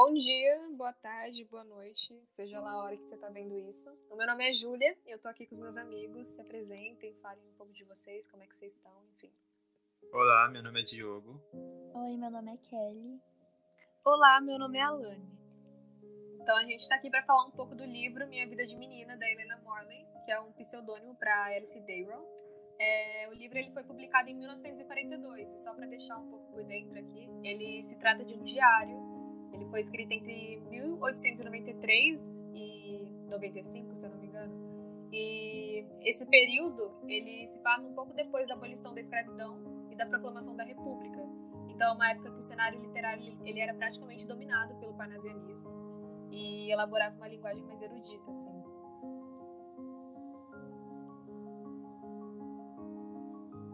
Bom 0.00 0.14
dia, 0.14 0.68
boa 0.76 0.92
tarde, 0.92 1.44
boa 1.46 1.64
noite, 1.64 2.16
seja 2.30 2.60
lá 2.60 2.70
a 2.70 2.84
hora 2.84 2.96
que 2.96 3.02
você 3.02 3.16
está 3.16 3.28
vendo 3.30 3.58
isso. 3.58 3.92
O 4.08 4.14
meu 4.14 4.28
nome 4.28 4.48
é 4.48 4.52
Júlia, 4.52 4.96
eu 5.04 5.20
tô 5.20 5.28
aqui 5.28 5.44
com 5.44 5.50
os 5.50 5.60
meus 5.60 5.76
amigos, 5.76 6.28
se 6.28 6.40
apresentem, 6.40 7.16
falem 7.16 7.44
um 7.48 7.54
pouco 7.54 7.72
de 7.72 7.82
vocês, 7.82 8.30
como 8.30 8.44
é 8.44 8.46
que 8.46 8.54
vocês 8.54 8.76
estão, 8.76 8.92
enfim. 9.12 9.32
Olá, 10.12 10.48
meu 10.52 10.62
nome 10.62 10.82
é 10.82 10.84
Diogo. 10.84 11.42
Oi, 11.52 12.16
meu 12.16 12.30
nome 12.30 12.54
é 12.54 12.56
Kelly. 12.58 13.20
Olá, 14.04 14.40
meu 14.40 14.56
nome 14.56 14.78
é 14.78 14.82
Alane. 14.82 15.36
Então 16.42 16.56
a 16.56 16.62
gente 16.62 16.78
está 16.78 16.94
aqui 16.94 17.10
para 17.10 17.24
falar 17.24 17.46
um 17.46 17.50
pouco 17.50 17.74
do 17.74 17.84
livro 17.84 18.24
Minha 18.28 18.46
Vida 18.46 18.64
de 18.64 18.76
Menina, 18.76 19.16
da 19.16 19.28
Helena 19.28 19.60
Morley, 19.64 20.06
que 20.24 20.30
é 20.30 20.38
um 20.38 20.52
pseudônimo 20.52 21.16
para 21.16 21.46
Alice 21.46 21.80
Dayron. 21.80 22.24
É, 22.78 23.28
o 23.30 23.34
livro 23.34 23.58
ele 23.58 23.72
foi 23.72 23.82
publicado 23.82 24.30
em 24.30 24.34
1942, 24.34 25.54
e 25.54 25.58
só 25.58 25.74
para 25.74 25.86
deixar 25.86 26.18
um 26.18 26.30
pouco 26.30 26.52
por 26.52 26.62
dentro 26.62 26.96
aqui, 27.00 27.28
ele 27.42 27.82
se 27.82 27.98
trata 27.98 28.24
de 28.24 28.34
um 28.34 28.44
diário 28.44 29.07
ele 29.58 29.68
foi 29.68 29.80
escrito 29.80 30.12
entre 30.12 30.60
1893 30.70 32.44
e 32.54 33.08
95, 33.28 33.96
se 33.96 34.06
eu 34.06 34.10
não 34.10 34.18
me 34.18 34.28
engano. 34.28 34.54
E 35.12 35.84
esse 36.02 36.26
período, 36.26 36.92
ele 37.06 37.46
se 37.46 37.58
passa 37.58 37.88
um 37.88 37.94
pouco 37.94 38.14
depois 38.14 38.46
da 38.46 38.54
abolição 38.54 38.94
da 38.94 39.00
escravidão 39.00 39.58
e 39.90 39.96
da 39.96 40.06
proclamação 40.06 40.54
da 40.54 40.62
República. 40.62 41.18
Então, 41.68 41.92
é 41.92 41.94
uma 41.94 42.10
época 42.10 42.30
que 42.30 42.38
o 42.38 42.42
cenário 42.42 42.80
literário 42.80 43.36
ele 43.44 43.60
era 43.60 43.74
praticamente 43.74 44.26
dominado 44.26 44.74
pelo 44.76 44.94
parnasianismo 44.94 45.70
e 46.30 46.70
elaborava 46.70 47.16
uma 47.16 47.28
linguagem 47.28 47.64
mais 47.64 47.82
erudita, 47.82 48.30
assim. 48.30 48.62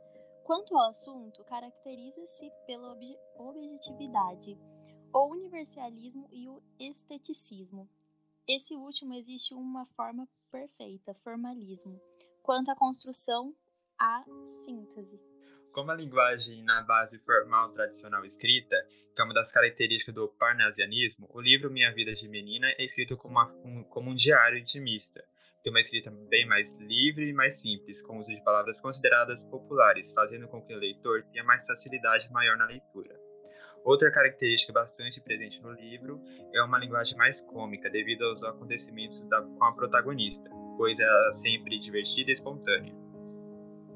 Quanto 0.45 0.77
ao 0.77 0.89
assunto, 0.89 1.45
caracteriza-se 1.45 2.51
pela 2.67 2.97
objetividade, 3.39 4.57
o 5.13 5.27
universalismo 5.27 6.29
e 6.31 6.49
o 6.49 6.63
esteticismo. 6.79 7.89
Esse 8.47 8.77
último 8.77 9.15
existe 9.15 9.55
uma 9.55 9.87
forma 9.97 10.29
perfeita, 10.51 11.15
formalismo, 11.23 12.01
quanto 12.43 12.71
à 12.71 12.77
construção, 12.77 13.55
a 13.99 14.25
síntese. 14.45 15.21
Como 15.73 15.91
a 15.91 15.95
linguagem 15.95 16.65
na 16.65 16.83
base 16.83 17.19
formal 17.21 17.73
tradicional 17.73 18.25
escrita, 18.25 18.77
que 19.15 19.23
é 19.23 19.25
uma 19.25 19.35
das 19.35 19.53
características 19.53 20.15
do 20.15 20.29
parnasianismo, 20.29 21.29
o 21.33 21.41
livro 21.41 21.71
Minha 21.71 21.95
Vida 21.95 22.13
de 22.13 22.29
Menina 22.29 22.67
é 22.77 22.85
escrito 22.85 23.17
como, 23.17 23.35
uma, 23.35 23.53
um, 23.65 23.85
como 23.85 24.11
um 24.11 24.15
diário 24.15 24.59
intimista. 24.59 25.25
Tem 25.63 25.71
uma 25.71 25.81
escrita 25.81 26.11
bem 26.11 26.47
mais 26.47 26.75
livre 26.79 27.29
e 27.29 27.33
mais 27.33 27.61
simples, 27.61 28.01
com 28.03 28.19
uso 28.19 28.35
de 28.35 28.43
palavras 28.43 28.81
consideradas 28.81 29.45
populares, 29.45 30.11
fazendo 30.13 30.49
com 30.49 30.63
que 30.63 30.75
o 30.75 30.79
leitor 30.79 31.23
tenha 31.25 31.45
mais 31.45 31.65
facilidade 31.67 32.33
maior 32.33 32.57
na 32.57 32.65
leitura. 32.65 33.20
Outra 33.85 34.11
característica 34.13 34.73
bastante 34.73 35.21
presente 35.21 35.61
no 35.63 35.73
livro 35.73 36.21
é 36.53 36.63
uma 36.63 36.79
linguagem 36.79 37.17
mais 37.17 37.41
cômica, 37.41 37.89
devido 37.89 38.23
aos 38.23 38.43
acontecimentos 38.45 39.23
da, 39.29 39.43
com 39.43 39.65
a 39.65 39.73
protagonista, 39.73 40.51
pois 40.77 40.99
ela 40.99 41.31
é 41.31 41.39
sempre 41.39 41.79
divertida 41.79 42.31
e 42.31 42.35
espontânea. 42.35 42.95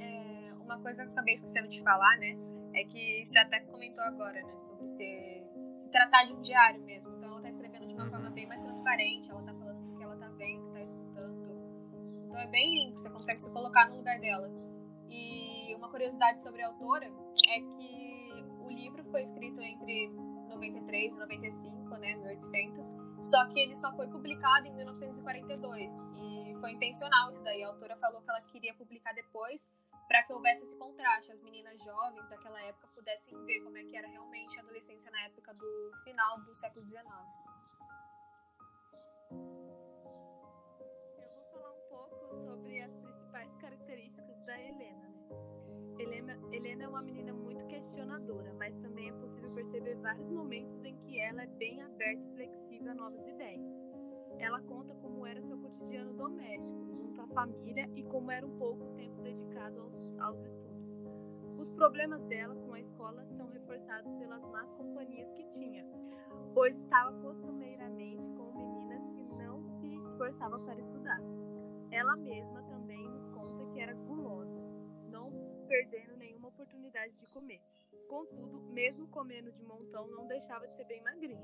É, 0.01 0.53
uma 0.55 0.81
coisa 0.81 1.03
que 1.03 1.09
eu 1.09 1.13
acabei 1.13 1.35
esquecendo 1.35 1.69
de 1.69 1.83
falar, 1.83 2.17
né, 2.19 2.37
é 2.75 2.85
que 2.85 3.25
você 3.27 3.39
até 3.39 3.61
comentou 3.61 4.03
agora, 4.05 4.43
né, 4.43 4.49
sobre 4.67 4.87
se, 4.87 5.45
se 5.77 5.91
tratar 5.91 6.25
de 6.25 6.33
um 6.33 6.41
diário 6.41 6.83
mesmo. 6.83 7.11
Então 7.17 7.29
ela 7.29 7.37
está 7.37 7.51
escrevendo 7.51 7.87
de 7.87 7.95
uma 7.95 8.05
uhum. 8.05 8.11
forma 8.11 8.31
bem 8.31 8.47
mais 8.47 8.63
transparente, 8.63 9.31
ela 9.31 9.41
está 9.41 9.55
falando 9.55 9.91
do 9.91 9.97
que 9.97 10.03
ela 10.03 10.15
está 10.15 10.29
vendo, 10.29 10.67
está 10.69 10.81
escutando. 10.81 11.45
Então 12.25 12.39
é 12.39 12.51
bem 12.51 12.75
limpo, 12.75 12.99
você 12.99 13.11
consegue 13.11 13.41
se 13.41 13.53
colocar 13.53 13.89
no 13.91 13.97
lugar 13.97 14.19
dela. 14.19 14.51
E 15.09 15.75
uma 15.77 15.91
curiosidade 15.91 16.43
sobre 16.43 16.63
a 16.63 16.69
autora 16.69 17.07
é 17.07 17.61
que 17.61 18.14
o 18.65 18.71
livro 18.71 19.05
foi 19.11 19.23
escrito 19.23 19.61
entre 19.61 20.09
93 20.49 21.17
e 21.17 21.19
95, 21.19 21.97
né, 21.99 22.15
1800, 22.15 22.87
só 23.23 23.47
que 23.49 23.61
ele 23.61 23.77
só 23.77 23.95
foi 23.95 24.07
publicado 24.09 24.67
em 24.67 24.75
1942 24.75 25.91
e 26.15 26.55
foi 26.61 26.73
intencional 26.73 27.31
isso 27.31 27.43
daí. 27.43 27.63
A 27.63 27.69
autora 27.69 27.97
falou 27.97 28.23
que 28.23 28.31
ela 28.31 28.41
queria 28.43 28.75
publicar 28.75 29.13
depois 29.13 29.69
para 30.09 30.23
que 30.23 30.33
houvesse 30.33 30.65
esse 30.65 30.77
contraste, 30.77 31.33
as 31.33 31.41
meninas 31.43 31.83
jovens 31.83 32.29
daquela 32.29 32.61
época 32.63 32.89
pudessem 32.95 33.35
ver 33.45 33.61
como 33.61 33.77
é 33.79 33.85
que 33.85 33.97
era 33.97 34.07
realmente 34.07 34.59
a 34.59 34.63
adolescência 34.63 35.11
na 35.11 35.21
época 35.23 35.55
do 35.55 35.93
final 36.05 36.41
do 36.41 36.55
século 36.55 36.87
XIX. 36.87 37.05
Eu 41.19 41.35
vou 41.35 41.45
falar 41.53 41.73
um 41.73 41.89
pouco 41.89 42.37
sobre 42.37 42.83
as 42.83 42.95
principais 42.95 43.55
características 43.57 44.45
da 44.45 44.61
Helena. 44.61 45.15
Helena, 45.99 46.39
Helena 46.53 46.85
é 46.85 46.89
uma 46.89 47.03
menina 47.03 47.33
muito 47.33 47.64
questionadora, 47.95 48.53
mas 48.59 48.75
também 48.79 49.09
é 49.09 49.13
possível 49.13 49.51
perceber 49.53 49.95
vários 49.97 50.29
momentos 50.29 50.85
em 50.85 50.97
que 50.97 51.21
ela 51.21 51.43
é 51.43 51.47
bem 51.47 51.81
aberta 51.81 52.23
e 52.23 52.35
flexível 52.35 52.91
a 52.91 52.95
novas 52.95 53.27
ideias. 53.27 53.73
Ela 54.39 54.61
conta 54.63 54.93
como 54.97 55.25
era 55.25 55.41
seu 55.43 55.57
cotidiano 55.59 56.13
doméstico, 56.15 56.85
junto 56.93 57.21
à 57.21 57.27
família 57.29 57.89
e 57.95 58.03
como 58.05 58.33
era 58.33 58.45
um 58.45 58.59
pouco 58.59 58.85
o 58.85 58.95
tempo 58.95 59.23
dedicado 59.23 59.81
aos, 59.81 60.19
aos 60.19 60.39
estudos. 60.45 60.75
Os 61.57 61.71
problemas 61.75 62.21
dela 62.25 62.57
com 62.57 62.75
a 62.75 62.81
escola 62.81 63.25
são 63.37 63.47
reforçados 63.47 64.13
pelas 64.17 64.43
más 64.43 64.69
companhias 64.73 65.31
que 65.33 65.45
tinha, 65.53 65.87
pois 66.53 66.77
estava 66.77 67.13
costumeiramente 67.21 68.27
com 68.37 68.53
meninas 68.55 69.07
que 69.15 69.23
não 69.37 69.63
se 69.79 69.95
esforçavam 70.11 70.65
para 70.65 70.81
estudar. 70.81 71.21
Ela 71.93 72.17
mesma 72.17 72.61
também 72.65 73.09
nos 73.09 73.29
conta 73.29 73.65
que 73.73 73.81
era 73.81 73.95
gulosa 73.95 74.65
perdendo 75.75 76.17
nenhuma 76.17 76.24
oportunidade 76.55 77.13
de 77.15 77.27
comer. 77.27 77.61
Contudo, 78.09 78.61
mesmo 78.73 79.09
comendo 79.09 79.53
de 79.53 79.63
montão, 79.65 80.07
não 80.09 80.27
deixava 80.27 80.67
de 80.67 80.77
ser 80.77 80.85
bem 80.85 81.03
magrinha. 81.03 81.43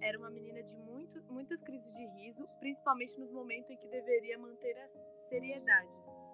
Era 0.00 0.18
uma 0.18 0.30
menina 0.30 0.62
de 0.62 0.76
muito, 0.76 1.22
muitas 1.32 1.60
crises 1.62 1.90
de 1.92 2.06
riso, 2.06 2.46
principalmente 2.58 3.18
nos 3.18 3.30
momentos 3.30 3.70
em 3.70 3.76
que 3.76 3.88
deveria 3.88 4.38
manter 4.38 4.76
a 4.78 4.88
seriedade. 5.28 5.88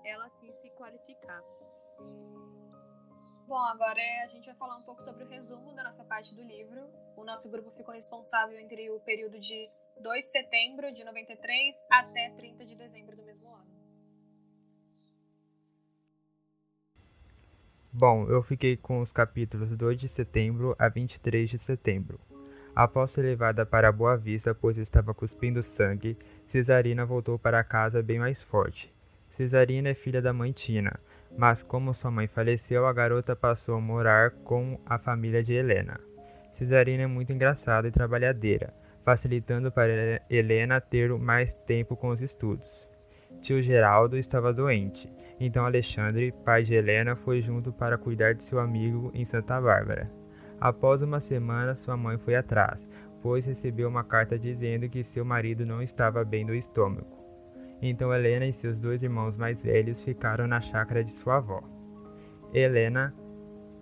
Ela 0.04 0.26
assim 0.26 0.52
se 0.60 0.70
qualificava. 0.70 1.46
Bom, 3.46 3.58
agora 3.58 4.00
a 4.24 4.26
gente 4.28 4.46
vai 4.46 4.54
falar 4.54 4.76
um 4.76 4.82
pouco 4.82 5.02
sobre 5.02 5.24
o 5.24 5.28
resumo 5.28 5.74
da 5.74 5.84
nossa 5.84 6.04
parte 6.04 6.34
do 6.34 6.42
livro. 6.42 6.88
O 7.16 7.24
nosso 7.24 7.50
grupo 7.50 7.70
ficou 7.70 7.94
responsável 7.94 8.58
entre 8.58 8.90
o 8.90 9.00
período 9.00 9.38
de 9.38 9.70
2 10.00 10.24
de 10.24 10.30
setembro 10.30 10.92
de 10.92 11.04
93 11.04 11.86
até 11.90 12.30
30 12.30 12.64
de 12.64 12.74
dezembro 12.74 13.16
do 13.16 13.22
mesmo 13.22 13.54
ano. 13.54 13.71
Bom, 17.94 18.26
eu 18.26 18.42
fiquei 18.42 18.74
com 18.74 19.00
os 19.00 19.12
capítulos 19.12 19.76
2 19.76 20.00
de 20.00 20.08
setembro 20.08 20.74
a 20.78 20.88
23 20.88 21.50
de 21.50 21.58
setembro. 21.58 22.18
Após 22.74 23.10
ser 23.10 23.20
levada 23.20 23.66
para 23.66 23.92
Boa 23.92 24.16
Vista, 24.16 24.54
pois 24.54 24.78
estava 24.78 25.12
cuspindo 25.12 25.62
sangue, 25.62 26.16
Cesarina 26.46 27.04
voltou 27.04 27.38
para 27.38 27.62
casa 27.62 28.02
bem 28.02 28.18
mais 28.18 28.40
forte. 28.40 28.90
Cesarina 29.36 29.90
é 29.90 29.94
filha 29.94 30.22
da 30.22 30.32
mãe 30.32 30.52
Tina, 30.52 30.98
mas 31.36 31.62
como 31.62 31.92
sua 31.92 32.10
mãe 32.10 32.26
faleceu, 32.26 32.86
a 32.86 32.92
garota 32.94 33.36
passou 33.36 33.74
a 33.74 33.80
morar 33.80 34.30
com 34.30 34.80
a 34.86 34.98
família 34.98 35.42
de 35.42 35.52
Helena. 35.52 36.00
Cesarina 36.54 37.02
é 37.02 37.06
muito 37.06 37.30
engraçada 37.30 37.88
e 37.88 37.92
trabalhadeira, 37.92 38.72
facilitando 39.04 39.70
para 39.70 40.22
Helena 40.30 40.80
ter 40.80 41.12
mais 41.18 41.52
tempo 41.66 41.94
com 41.94 42.08
os 42.08 42.22
estudos. 42.22 42.88
Tio 43.42 43.60
Geraldo 43.60 44.16
estava 44.16 44.50
doente, 44.50 45.12
então 45.44 45.66
Alexandre, 45.66 46.30
pai 46.44 46.62
de 46.62 46.72
Helena, 46.72 47.16
foi 47.16 47.42
junto 47.42 47.72
para 47.72 47.98
cuidar 47.98 48.32
de 48.32 48.44
seu 48.44 48.60
amigo 48.60 49.10
em 49.12 49.24
Santa 49.24 49.60
Bárbara. 49.60 50.08
Após 50.60 51.02
uma 51.02 51.18
semana, 51.18 51.74
sua 51.74 51.96
mãe 51.96 52.16
foi 52.16 52.36
atrás, 52.36 52.78
pois 53.20 53.44
recebeu 53.44 53.88
uma 53.88 54.04
carta 54.04 54.38
dizendo 54.38 54.88
que 54.88 55.02
seu 55.02 55.24
marido 55.24 55.66
não 55.66 55.82
estava 55.82 56.24
bem 56.24 56.46
do 56.46 56.54
estômago. 56.54 57.18
Então 57.82 58.14
Helena 58.14 58.46
e 58.46 58.52
seus 58.52 58.78
dois 58.78 59.02
irmãos 59.02 59.36
mais 59.36 59.60
velhos 59.60 60.00
ficaram 60.04 60.46
na 60.46 60.60
chácara 60.60 61.02
de 61.02 61.10
sua 61.10 61.38
avó. 61.38 61.60
Helena 62.54 63.12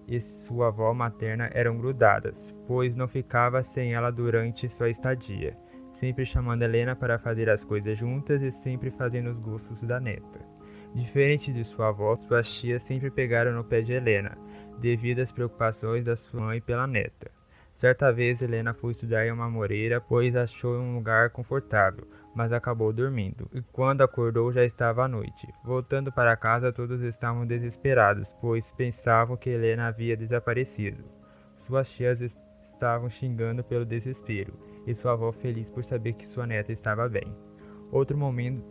e 0.08 0.18
sua 0.18 0.68
avó 0.68 0.94
materna 0.94 1.50
eram 1.52 1.76
grudadas, 1.76 2.34
pois 2.66 2.96
não 2.96 3.06
ficava 3.06 3.62
sem 3.62 3.92
ela 3.92 4.10
durante 4.10 4.66
sua 4.70 4.88
estadia, 4.88 5.54
sempre 5.98 6.24
chamando 6.24 6.62
Helena 6.62 6.96
para 6.96 7.18
fazer 7.18 7.50
as 7.50 7.62
coisas 7.62 7.98
juntas 7.98 8.40
e 8.40 8.50
sempre 8.50 8.90
fazendo 8.90 9.28
os 9.28 9.38
gostos 9.38 9.82
da 9.82 10.00
neta. 10.00 10.49
Diferente 10.94 11.52
de 11.52 11.64
sua 11.64 11.88
avó, 11.88 12.16
suas 12.16 12.48
tias 12.48 12.82
sempre 12.82 13.10
pegaram 13.10 13.52
no 13.52 13.64
pé 13.64 13.80
de 13.80 13.92
Helena, 13.92 14.36
devido 14.78 15.20
às 15.20 15.30
preocupações 15.30 16.04
da 16.04 16.16
sua 16.16 16.40
mãe 16.40 16.60
pela 16.60 16.86
neta. 16.86 17.30
Certa 17.80 18.12
vez 18.12 18.42
Helena 18.42 18.74
foi 18.74 18.92
estudar 18.92 19.26
em 19.26 19.32
uma 19.32 19.48
moreira, 19.48 20.02
pois 20.02 20.36
achou 20.36 20.76
um 20.76 20.96
lugar 20.96 21.30
confortável, 21.30 22.06
mas 22.34 22.52
acabou 22.52 22.92
dormindo. 22.92 23.48
E 23.54 23.62
quando 23.72 24.02
acordou 24.02 24.52
já 24.52 24.64
estava 24.64 25.04
à 25.04 25.08
noite. 25.08 25.48
Voltando 25.64 26.12
para 26.12 26.36
casa, 26.36 26.72
todos 26.72 27.00
estavam 27.00 27.46
desesperados, 27.46 28.28
pois 28.40 28.70
pensavam 28.72 29.36
que 29.36 29.48
Helena 29.48 29.88
havia 29.88 30.14
desaparecido. 30.14 31.02
Suas 31.56 31.88
tias 31.90 32.20
estavam 32.20 33.08
xingando 33.08 33.64
pelo 33.64 33.86
desespero, 33.86 34.52
e 34.86 34.94
sua 34.94 35.12
avó 35.12 35.32
feliz 35.32 35.70
por 35.70 35.82
saber 35.82 36.12
que 36.12 36.28
sua 36.28 36.46
neta 36.46 36.72
estava 36.72 37.08
bem. 37.08 37.34
Outro 37.90 38.16
momento, 38.16 38.62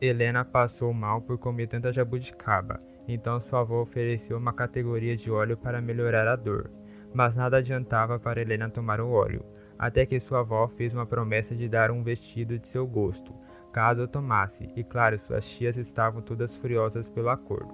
Helena 0.00 0.44
passou 0.44 0.92
mal 0.92 1.20
por 1.20 1.38
comer 1.38 1.68
tanta 1.68 1.92
jabuticaba, 1.92 2.80
então 3.06 3.40
sua 3.40 3.60
avó 3.60 3.82
ofereceu 3.82 4.36
uma 4.36 4.52
categoria 4.52 5.16
de 5.16 5.30
óleo 5.30 5.56
para 5.56 5.80
melhorar 5.80 6.26
a 6.26 6.36
dor 6.36 6.70
mas 7.12 7.34
nada 7.34 7.58
adiantava 7.58 8.18
para 8.18 8.40
Helena 8.40 8.68
tomar 8.68 9.00
o 9.00 9.10
óleo, 9.10 9.44
até 9.78 10.04
que 10.04 10.20
sua 10.20 10.40
avó 10.40 10.68
fez 10.68 10.92
uma 10.92 11.06
promessa 11.06 11.54
de 11.54 11.68
dar 11.68 11.90
um 11.90 12.02
vestido 12.02 12.58
de 12.58 12.68
seu 12.68 12.86
gosto, 12.86 13.32
caso 13.72 14.08
tomasse, 14.08 14.70
e 14.76 14.84
claro, 14.84 15.18
suas 15.20 15.44
tias 15.44 15.76
estavam 15.76 16.20
todas 16.22 16.56
furiosas 16.56 17.10
pelo 17.10 17.28
acordo. 17.28 17.72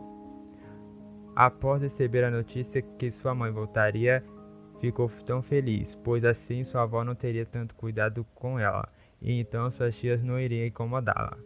Após 1.34 1.82
receber 1.82 2.24
a 2.24 2.30
notícia 2.30 2.80
que 2.80 3.10
sua 3.10 3.34
mãe 3.34 3.50
voltaria, 3.50 4.22
ficou 4.80 5.10
tão 5.24 5.42
feliz, 5.42 5.94
pois 6.04 6.24
assim 6.24 6.62
sua 6.62 6.82
avó 6.82 7.02
não 7.02 7.14
teria 7.14 7.46
tanto 7.46 7.74
cuidado 7.74 8.24
com 8.34 8.58
ela, 8.58 8.88
e 9.20 9.40
então 9.40 9.70
suas 9.70 9.96
tias 9.96 10.22
não 10.22 10.38
iriam 10.38 10.66
incomodá-la. 10.66 11.36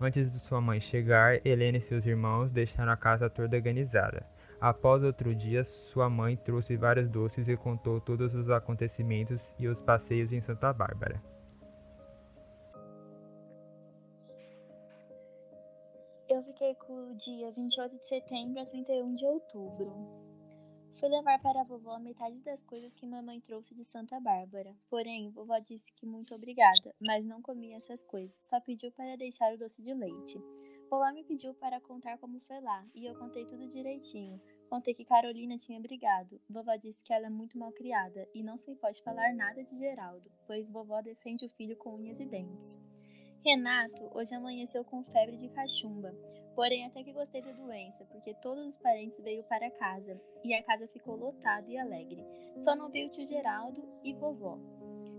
Antes 0.00 0.30
de 0.30 0.38
sua 0.40 0.60
mãe 0.60 0.78
chegar, 0.78 1.40
Helena 1.46 1.78
e 1.78 1.80
seus 1.80 2.04
irmãos 2.04 2.50
deixaram 2.52 2.92
a 2.92 2.96
casa 2.96 3.30
toda 3.30 3.56
organizada. 3.56 4.26
Após 4.60 5.02
outro 5.02 5.34
dia, 5.34 5.64
sua 5.64 6.08
mãe 6.08 6.36
trouxe 6.36 6.76
vários 6.76 7.08
doces 7.08 7.48
e 7.48 7.56
contou 7.56 8.00
todos 8.00 8.34
os 8.34 8.50
acontecimentos 8.50 9.40
e 9.58 9.68
os 9.68 9.80
passeios 9.80 10.32
em 10.32 10.40
Santa 10.40 10.72
Bárbara. 10.72 11.20
Eu 16.28 16.42
fiquei 16.42 16.74
com 16.74 17.12
o 17.12 17.14
dia 17.14 17.50
28 17.52 17.96
de 17.96 18.06
setembro 18.06 18.60
a 18.60 18.66
31 18.66 19.14
de 19.14 19.24
outubro. 19.24 20.25
Fui 20.98 21.10
levar 21.10 21.38
para 21.40 21.60
a 21.60 21.64
vovó 21.64 21.98
metade 21.98 22.40
das 22.40 22.62
coisas 22.62 22.94
que 22.94 23.06
mamãe 23.06 23.38
trouxe 23.38 23.74
de 23.74 23.84
Santa 23.84 24.18
Bárbara. 24.18 24.74
Porém, 24.88 25.30
vovó 25.30 25.58
disse 25.58 25.92
que 25.92 26.06
muito 26.06 26.34
obrigada, 26.34 26.94
mas 26.98 27.22
não 27.22 27.42
comia 27.42 27.76
essas 27.76 28.02
coisas, 28.02 28.42
só 28.48 28.58
pediu 28.60 28.90
para 28.92 29.14
deixar 29.16 29.52
o 29.52 29.58
doce 29.58 29.82
de 29.82 29.92
leite. 29.92 30.38
Vovó 30.88 31.12
me 31.12 31.22
pediu 31.22 31.52
para 31.52 31.80
contar 31.82 32.16
como 32.16 32.40
foi 32.40 32.60
lá, 32.60 32.82
e 32.94 33.04
eu 33.04 33.14
contei 33.18 33.44
tudo 33.44 33.68
direitinho. 33.68 34.40
Contei 34.70 34.94
que 34.94 35.04
Carolina 35.04 35.58
tinha 35.58 35.78
brigado. 35.78 36.40
Vovó 36.48 36.74
disse 36.76 37.04
que 37.04 37.12
ela 37.12 37.26
é 37.26 37.30
muito 37.30 37.58
mal 37.58 37.72
criada 37.72 38.26
e 38.34 38.42
não 38.42 38.56
se 38.56 38.74
pode 38.76 39.02
falar 39.02 39.34
nada 39.34 39.62
de 39.62 39.76
Geraldo, 39.76 40.30
pois 40.46 40.70
vovó 40.70 41.02
defende 41.02 41.44
o 41.44 41.50
filho 41.50 41.76
com 41.76 41.96
unhas 41.96 42.20
e 42.20 42.24
dentes. 42.24 42.80
Renato 43.44 44.10
hoje 44.14 44.34
amanheceu 44.34 44.82
com 44.82 45.04
febre 45.04 45.36
de 45.36 45.48
cachumba, 45.50 46.12
porém 46.56 46.86
até 46.86 47.04
que 47.04 47.12
gostei 47.12 47.42
da 47.42 47.52
doença, 47.52 48.06
porque 48.06 48.32
todos 48.32 48.66
os 48.66 48.76
parentes 48.78 49.22
veio 49.22 49.44
para 49.44 49.70
casa 49.70 50.18
e 50.42 50.54
a 50.54 50.62
casa 50.62 50.88
ficou 50.88 51.14
lotada 51.14 51.70
e 51.70 51.76
alegre. 51.76 52.24
Só 52.56 52.74
não 52.74 52.90
veio 52.90 53.10
tio 53.10 53.26
Geraldo 53.26 53.86
e 54.02 54.14
vovó. 54.14 54.58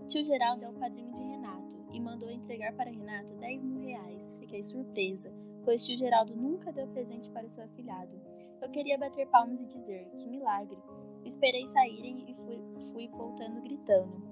Tio 0.08 0.24
Geraldo 0.24 0.64
é 0.64 0.68
o 0.68 0.74
padrinho 0.74 1.14
de 1.14 1.22
Renato 1.22 1.76
e 1.92 2.00
mandou 2.00 2.28
entregar 2.28 2.74
para 2.74 2.90
Renato 2.90 3.36
10 3.36 3.62
mil 3.62 3.80
reais. 3.82 4.36
Fiquei 4.40 4.64
surpresa, 4.64 5.32
pois 5.64 5.86
tio 5.86 5.96
Geraldo 5.96 6.34
nunca 6.34 6.72
deu 6.72 6.88
presente 6.88 7.30
para 7.30 7.48
seu 7.48 7.62
afilhado. 7.62 8.20
Eu 8.60 8.68
queria 8.70 8.98
bater 8.98 9.28
palmas 9.28 9.60
e 9.60 9.66
dizer: 9.66 10.10
que 10.16 10.28
milagre! 10.28 10.82
Esperei 11.24 11.66
saírem 11.68 12.30
e 12.30 12.34
fui, 12.34 12.60
fui 12.92 13.08
voltando 13.08 13.62
gritando. 13.62 14.26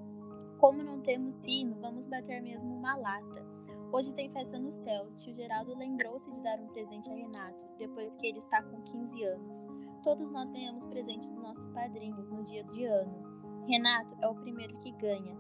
Como 0.59 0.83
não 0.83 1.01
temos 1.01 1.37
sino, 1.37 1.79
vamos 1.81 2.09
bater 2.09 2.43
mesmo 2.43 2.75
uma 2.75 2.97
lata. 2.97 3.46
Hoje 3.93 4.13
tem 4.15 4.31
festa 4.31 4.59
no 4.59 4.73
céu. 4.73 5.11
Tio 5.17 5.35
Geraldo 5.35 5.75
lembrou-se 5.75 6.31
de 6.31 6.41
dar 6.43 6.59
um 6.61 6.69
presente 6.69 7.09
a 7.09 7.15
Renato, 7.15 7.65
depois 7.79 8.17
que 8.17 8.27
ele 8.27 8.39
está 8.39 8.63
com 8.63 8.83
15 8.83 9.23
anos. 9.25 9.67
Todos 10.03 10.33
nós 10.33 10.51
ganhamos 10.51 10.87
presente 10.87 11.33
dos 11.33 11.43
nossos 11.43 11.67
padrinhos 11.73 12.31
no 12.31 12.43
dia 12.45 12.65
de 12.65 12.85
ano. 12.85 13.65
Renato 13.67 14.17
é 14.21 14.29
o 14.29 14.35
primeiro 14.35 14.77
que 14.79 14.91
ganha. 14.93 15.37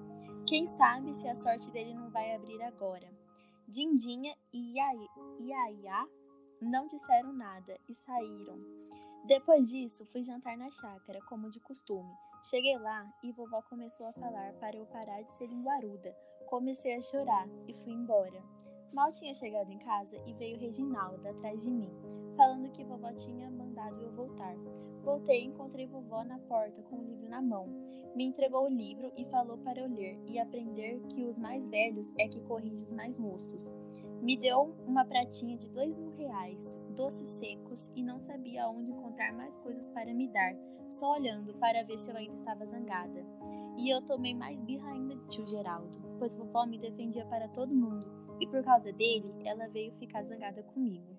Quem 0.46 0.66
sabe 0.66 1.12
se 1.12 1.28
a 1.28 1.34
sorte 1.34 1.70
dele 1.72 1.92
não 1.92 2.10
vai 2.10 2.34
abrir 2.34 2.62
agora. 2.62 3.08
Dindinha 3.68 4.34
e 4.52 4.74
Iaiá 4.74 6.06
não 6.60 6.86
disseram 6.86 7.32
nada 7.32 7.76
e 7.88 7.94
saíram. 7.94 8.58
Depois 9.26 9.68
disso, 9.68 10.06
fui 10.06 10.22
jantar 10.22 10.56
na 10.56 10.70
chácara, 10.70 11.20
como 11.28 11.50
de 11.50 11.58
costume. 11.60 12.14
Cheguei 12.48 12.78
lá 12.78 13.04
e 13.24 13.32
vovó 13.32 13.60
começou 13.62 14.06
a 14.06 14.12
falar 14.12 14.52
para 14.54 14.76
eu 14.76 14.86
parar 14.86 15.20
de 15.22 15.32
ser 15.32 15.48
linguaruda. 15.48 16.14
Comecei 16.46 16.94
a 16.94 17.02
chorar 17.02 17.48
e 17.66 17.74
fui 17.74 17.92
embora. 17.92 18.40
Mal 18.92 19.10
tinha 19.10 19.34
chegado 19.34 19.70
em 19.70 19.78
casa 19.78 20.16
e 20.26 20.32
veio 20.32 20.58
Reginalda 20.58 21.30
atrás 21.30 21.64
de 21.64 21.70
mim, 21.70 21.90
falando 22.36 22.70
que 22.70 22.84
vovó 22.84 23.12
tinha 23.12 23.50
mandado 23.50 24.00
eu 24.00 24.12
voltar. 24.12 24.56
Voltei 25.02 25.42
e 25.42 25.46
encontrei 25.46 25.86
vovó 25.86 26.22
na 26.22 26.38
porta 26.38 26.82
com 26.84 26.96
o 26.96 27.04
livro 27.04 27.28
na 27.28 27.42
mão. 27.42 27.66
Me 28.14 28.24
entregou 28.24 28.64
o 28.64 28.72
livro 28.72 29.12
e 29.16 29.24
falou 29.24 29.58
para 29.58 29.80
eu 29.80 29.88
ler 29.88 30.18
e 30.26 30.38
aprender 30.38 31.00
que 31.08 31.24
os 31.24 31.36
mais 31.36 31.66
velhos 31.66 32.12
é 32.16 32.28
que 32.28 32.40
corrige 32.42 32.84
os 32.84 32.92
mais 32.92 33.18
moços. 33.18 33.76
Me 34.22 34.36
deu 34.36 34.72
uma 34.86 35.04
pratinha 35.04 35.58
de 35.58 35.68
dois 35.68 35.96
mil 35.96 36.14
reais, 36.16 36.80
doces 36.94 37.28
secos 37.28 37.90
e 37.94 38.02
não 38.02 38.20
sabia 38.20 38.68
onde 38.68 38.92
encontrar 38.92 39.32
mais 39.32 39.56
coisas 39.58 39.88
para 39.88 40.14
me 40.14 40.28
dar, 40.28 40.56
só 40.88 41.14
olhando 41.14 41.52
para 41.54 41.82
ver 41.82 41.98
se 41.98 42.10
eu 42.10 42.16
ainda 42.16 42.34
estava 42.34 42.64
zangada. 42.66 43.26
E 43.76 43.90
eu 43.90 44.04
tomei 44.04 44.34
mais 44.34 44.60
birra 44.62 44.90
ainda 44.90 45.16
de 45.16 45.28
tio 45.28 45.46
Geraldo, 45.46 46.00
pois 46.18 46.34
vovó 46.34 46.64
me 46.66 46.78
defendia 46.78 47.26
para 47.26 47.48
todo 47.48 47.74
mundo 47.74 48.06
e 48.40 48.46
por 48.46 48.62
causa 48.62 48.92
dele 48.92 49.32
ela 49.44 49.68
veio 49.68 49.94
ficar 49.98 50.22
zangada 50.24 50.62
comigo. 50.62 51.16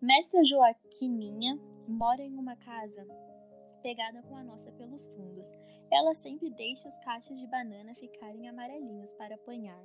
Mestra 0.00 0.44
Joaquininha 0.44 1.58
mora 1.86 2.22
em 2.22 2.36
uma 2.36 2.56
casa 2.56 3.06
pegada 3.82 4.22
com 4.22 4.36
a 4.36 4.44
nossa 4.44 4.70
pelos 4.72 5.06
fundos. 5.08 5.52
Ela 5.90 6.14
sempre 6.14 6.50
deixa 6.50 6.88
as 6.88 6.98
caixas 7.00 7.38
de 7.38 7.46
banana 7.46 7.94
ficarem 7.94 8.48
amarelinhas 8.48 9.12
para 9.14 9.34
apanhar. 9.34 9.82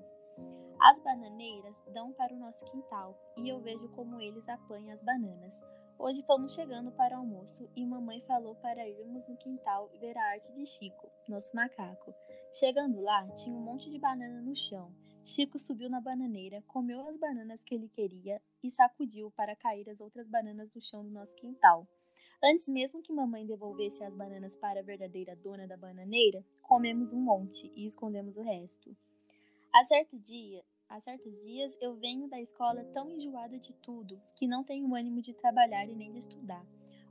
As 0.80 1.00
bananeiras 1.00 1.84
dão 1.94 2.14
para 2.14 2.34
o 2.34 2.40
nosso 2.40 2.66
quintal 2.66 3.18
e 3.38 3.50
eu 3.50 3.60
vejo 3.60 3.90
como 3.90 4.22
eles 4.22 4.48
apanham 4.48 4.94
as 4.94 5.02
bananas. 5.02 5.64
Hoje 6.00 6.22
fomos 6.22 6.54
chegando 6.54 6.92
para 6.92 7.16
o 7.16 7.22
almoço 7.22 7.68
e 7.76 7.84
mamãe 7.84 8.22
falou 8.22 8.54
para 8.58 8.88
irmos 8.88 9.28
no 9.28 9.36
quintal 9.36 9.90
ver 10.00 10.16
a 10.16 10.30
arte 10.30 10.54
de 10.54 10.64
Chico, 10.64 11.10
nosso 11.28 11.56
macaco. 11.56 12.14
Chegando 12.54 13.02
lá, 13.02 13.28
tinha 13.32 13.56
um 13.56 13.62
monte 13.62 13.90
de 13.90 13.98
banana 13.98 14.40
no 14.40 14.56
chão. 14.56 14.94
Chico 15.24 15.58
subiu 15.58 15.90
na 15.90 16.00
bananeira, 16.00 16.62
comeu 16.68 17.02
as 17.08 17.18
bananas 17.18 17.64
que 17.64 17.74
ele 17.74 17.90
queria 17.90 18.40
e 18.64 18.70
sacudiu 18.70 19.32
para 19.32 19.56
cair 19.56 19.90
as 19.90 20.00
outras 20.00 20.28
bananas 20.28 20.70
do 20.70 20.80
chão 20.80 21.04
do 21.04 21.10
nosso 21.10 21.36
quintal. 21.36 21.88
Antes 22.44 22.68
mesmo 22.68 23.02
que 23.02 23.12
mamãe 23.12 23.48
devolvesse 23.48 24.04
as 24.04 24.14
bananas 24.14 24.56
para 24.56 24.82
a 24.82 24.84
verdadeira 24.84 25.36
dona 25.36 25.68
da 25.68 25.76
bananeira, 25.76 26.46
comemos 26.62 27.12
um 27.12 27.20
monte 27.20 27.74
e 27.76 27.88
escondemos 27.88 28.38
o 28.38 28.44
resto. 28.44 28.96
A 29.74 29.84
certo 29.84 30.20
dia, 30.20 30.64
há 30.90 31.00
certos 31.00 31.34
dias 31.42 31.78
eu 31.82 31.96
venho 31.96 32.28
da 32.28 32.40
escola 32.40 32.84
tão 32.86 33.10
enjoada 33.10 33.58
de 33.60 33.74
tudo 33.74 34.22
que 34.38 34.48
não 34.48 34.64
tenho 34.64 34.94
ânimo 34.96 35.22
de 35.22 35.34
trabalhar 35.34 35.88
e 35.88 35.96
nem 35.96 36.12
de 36.12 36.20
estudar. 36.20 36.66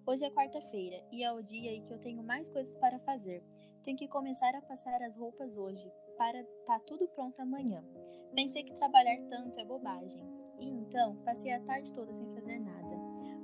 Hoje 0.06 0.24
é 0.24 0.30
quarta-feira 0.30 1.02
e 1.12 1.22
é 1.22 1.32
o 1.32 1.42
dia 1.42 1.72
em 1.72 1.82
que 1.82 1.92
eu 1.92 1.98
tenho 1.98 2.22
mais 2.22 2.48
coisas 2.48 2.76
para 2.76 2.98
fazer. 3.00 3.42
Tenho 3.84 3.96
que 3.96 4.08
começar 4.08 4.54
a 4.54 4.62
passar 4.62 5.02
as 5.02 5.16
roupas 5.16 5.56
hoje, 5.56 5.90
para 6.16 6.40
estar 6.40 6.78
tá 6.78 6.80
tudo 6.80 7.06
pronto 7.08 7.40
amanhã. 7.40 7.84
Pensei 8.34 8.64
que 8.64 8.74
trabalhar 8.74 9.18
tanto 9.28 9.60
é 9.60 9.64
bobagem, 9.64 10.22
e 10.58 10.68
então 10.68 11.16
passei 11.24 11.52
a 11.52 11.60
tarde 11.60 11.92
toda 11.92 12.12
sem 12.14 12.26
fazer 12.34 12.58
nada. 12.58 12.96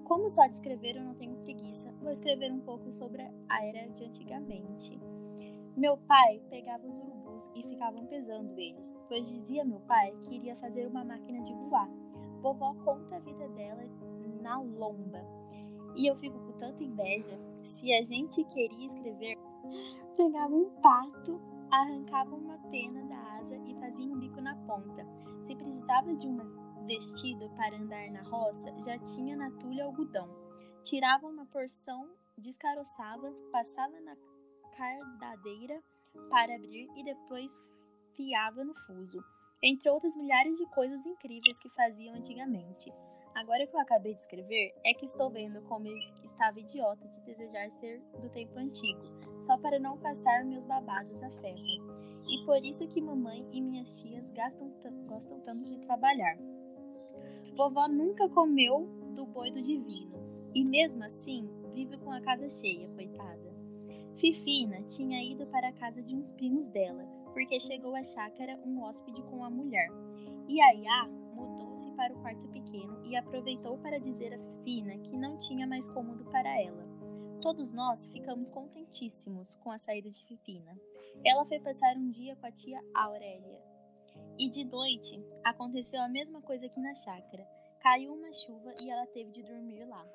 Como 0.05 0.29
só 0.31 0.47
de 0.47 0.55
escrever 0.55 0.97
eu 0.97 1.05
não 1.05 1.15
tenho 1.15 1.37
preguiça, 1.39 1.93
vou 2.01 2.11
escrever 2.11 2.53
um 2.53 2.61
pouco 2.61 2.93
sobre 2.93 3.23
a 3.49 3.65
era 3.65 3.89
de 3.91 4.05
antigamente. 4.05 4.99
Meu 5.77 5.97
pai 5.97 6.43
pegava 6.51 6.87
os 6.87 6.95
urubus 6.95 7.22
e 7.55 7.63
ficavam 7.63 8.07
pesando 8.07 8.59
eles, 8.59 8.95
pois 9.09 9.27
dizia 9.27 9.65
meu 9.65 9.81
pai 9.81 10.15
que 10.23 10.37
iria 10.37 10.57
fazer 10.57 10.87
uma 10.87 11.05
máquina 11.05 11.43
de 11.43 11.53
voar. 11.55 11.89
Vovó 12.41 12.75
conta 12.85 13.17
a 13.17 13.21
vida 13.21 13.49
dela 13.51 13.85
na 14.43 14.61
lomba. 14.61 15.25
E 15.95 16.07
eu 16.11 16.17
fico 16.17 16.39
com 16.39 16.53
tanta 16.59 16.83
inveja. 16.83 17.39
Se 17.63 17.93
a 17.93 18.03
gente 18.03 18.43
queria 18.45 18.87
escrever, 18.87 19.39
pegava 20.17 20.55
um 20.55 20.71
pato, 20.81 21.41
arrancava 21.71 22.35
uma 22.35 22.59
pena 22.71 23.05
da 23.05 23.39
asa 23.39 23.57
e 23.57 23.75
fazia 23.77 24.07
um 24.07 24.19
bico 24.19 24.41
na 24.41 24.57
ponta. 24.67 25.07
Se 25.43 25.55
precisava 25.55 26.15
de 26.15 26.27
um 26.27 26.39
vestido 26.87 27.49
para 27.51 27.77
andar 27.77 28.11
na 28.11 28.23
roça, 28.23 28.75
já 28.85 28.99
tinha 28.99 29.37
na 29.37 29.51
tulha 29.53 29.85
algodão. 29.85 30.29
Tirava 30.83 31.27
uma 31.27 31.47
porção, 31.47 32.09
descaroçava, 32.37 33.33
passava 33.53 34.01
na 34.01 34.17
cardadeira 34.77 35.81
para 36.29 36.55
abrir 36.55 36.89
e 36.97 37.05
depois 37.05 37.65
fiava 38.15 38.65
no 38.65 38.75
fuso, 38.75 39.23
entre 39.63 39.89
outras 39.91 40.17
milhares 40.17 40.59
de 40.59 40.67
coisas 40.67 41.07
incríveis 41.07 41.61
que 41.61 41.69
faziam 41.71 42.15
antigamente. 42.15 42.93
Agora 43.35 43.67
que 43.67 43.75
eu 43.75 43.81
acabei 43.81 44.15
de 44.15 44.21
escrever, 44.21 44.75
é 44.85 44.93
que 44.93 45.07
estou 45.07 45.31
vendo 45.31 45.63
como 45.63 45.87
eu 45.87 45.97
estava 46.23 46.61
idiota 46.61 47.09
de 47.09 47.21
desejar 47.23 47.71
ser 47.71 48.01
do 48.21 48.29
tempo 48.29 48.59
antigo, 48.59 49.01
só 49.41 49.59
para 49.59 49.79
não 49.79 49.99
passar 49.99 50.39
meus 50.45 50.65
babados 50.65 51.23
a 51.23 51.31
ferro. 51.31 52.03
E 52.29 52.45
por 52.45 52.63
isso 52.63 52.87
que 52.89 53.01
mamãe 53.01 53.47
e 53.51 53.61
minhas 53.61 54.01
tias 54.01 54.31
gastam 54.33 54.71
gostam 55.07 55.41
tanto 55.41 55.65
de 55.65 55.79
trabalhar. 55.79 56.37
Vovó 57.57 57.89
nunca 57.89 58.29
comeu 58.29 58.87
do 59.15 59.25
boi 59.27 59.51
do 59.51 59.63
divino, 59.63 60.13
e 60.55 60.65
mesmo 60.65 61.03
assim 61.05 61.49
vive 61.73 61.97
com 61.99 62.11
a 62.13 62.21
casa 62.21 62.49
cheia, 62.49 62.89
coitada. 62.89 63.12
Fifina 64.17 64.83
tinha 64.83 65.23
ido 65.23 65.47
para 65.47 65.69
a 65.69 65.73
casa 65.73 66.03
de 66.03 66.15
uns 66.15 66.33
primos 66.33 66.69
dela, 66.69 67.05
porque 67.33 67.59
chegou 67.59 67.95
à 67.95 68.03
chácara 68.03 68.61
um 68.65 68.83
hóspede 68.83 69.23
com 69.23 69.45
a 69.45 69.51
mulher. 69.51 69.89
E 70.49 70.61
a 70.61 70.75
Iá 70.75 71.09
mudou-se 71.35 71.91
para 71.93 72.15
o 72.15 72.21
quarto 72.21 72.47
pequeno 72.49 73.03
e 73.05 73.17
aproveitou 73.17 73.79
para 73.79 73.99
dizer 73.99 74.35
a 74.35 74.39
Fifina 74.39 74.99
que 74.99 75.17
não 75.17 75.39
tinha 75.39 75.67
mais 75.67 75.89
cômodo 75.89 76.25
para 76.27 76.61
ela. 76.61 76.87
Todos 77.41 77.73
nós 77.73 78.09
ficamos 78.11 78.51
contentíssimos 78.51 79.55
com 79.57 79.71
a 79.71 79.79
saída 79.79 80.09
de 80.09 80.25
Fifina. 80.25 80.79
Ela 81.25 81.45
foi 81.45 81.59
passar 81.59 81.97
um 81.97 82.09
dia 82.09 82.37
com 82.37 82.47
a 82.47 82.53
tia 82.53 82.81
Aurélia. 82.95 83.61
E 84.39 84.49
de 84.49 84.65
noite 84.65 85.21
aconteceu 85.43 86.01
a 86.01 86.09
mesma 86.09 86.41
coisa 86.43 86.67
aqui 86.67 86.81
na 86.81 86.95
chácara. 86.95 87.45
Caiu 87.81 88.15
uma 88.15 88.33
chuva 88.33 88.75
e 88.81 88.89
ela 88.89 89.07
teve 89.07 89.33
de 89.33 89.43
dormir 89.43 89.85
lá. 89.85 90.07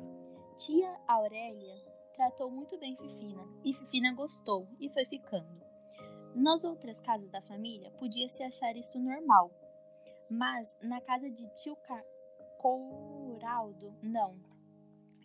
Tia 0.55 0.97
Aurélia 1.07 1.96
tratou 2.17 2.49
muito 2.49 2.77
bem 2.79 2.97
Fifina 2.97 3.47
e 3.63 3.73
Fifina 3.75 4.11
gostou 4.11 4.67
e 4.79 4.89
foi 4.89 5.05
ficando. 5.05 5.61
Nas 6.35 6.65
outras 6.65 6.99
casas 6.99 7.29
da 7.29 7.41
família 7.43 7.91
podia-se 7.91 8.43
achar 8.43 8.75
isso 8.75 8.99
normal, 8.99 9.51
mas 10.29 10.75
na 10.81 10.99
casa 10.99 11.29
de 11.29 11.47
tio 11.53 11.77
Couraldo, 12.57 13.95
não, 14.03 14.35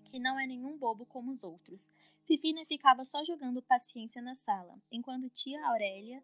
que 0.05 0.21
não 0.21 0.39
é 0.39 0.47
nenhum 0.47 0.77
bobo 0.77 1.07
como 1.07 1.33
os 1.33 1.43
outros. 1.43 1.89
Fifina 2.27 2.65
ficava 2.67 3.05
só 3.05 3.25
jogando 3.25 3.63
paciência 3.63 4.21
na 4.21 4.35
sala, 4.35 4.79
enquanto 4.93 5.31
tia 5.31 5.67
Aurélia 5.69 6.23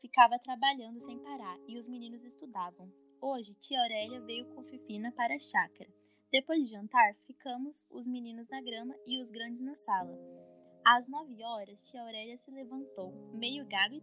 ficava 0.00 0.36
trabalhando 0.38 1.00
sem 1.00 1.16
parar 1.20 1.58
e 1.68 1.78
os 1.78 1.86
meninos 1.86 2.24
estudavam. 2.24 2.92
Hoje, 3.20 3.54
tia 3.54 3.80
Aurélia 3.80 4.20
veio 4.20 4.46
com 4.52 4.64
Fifina 4.64 5.12
para 5.12 5.36
a 5.36 5.38
chácara. 5.38 5.88
Depois 6.32 6.58
de 6.60 6.72
jantar, 6.72 7.14
ficamos 7.24 7.86
os 7.90 8.04
meninos 8.06 8.48
na 8.48 8.60
grama 8.60 8.94
e 9.06 9.20
os 9.20 9.30
grandes 9.30 9.62
na 9.62 9.74
sala. 9.76 10.18
Às 10.84 11.08
nove 11.08 11.42
horas, 11.42 11.88
tia 11.88 12.02
Aurélia 12.02 12.36
se 12.36 12.50
levantou, 12.50 13.12
meio 13.32 13.64
gaga 13.66 13.94
e 13.94 14.00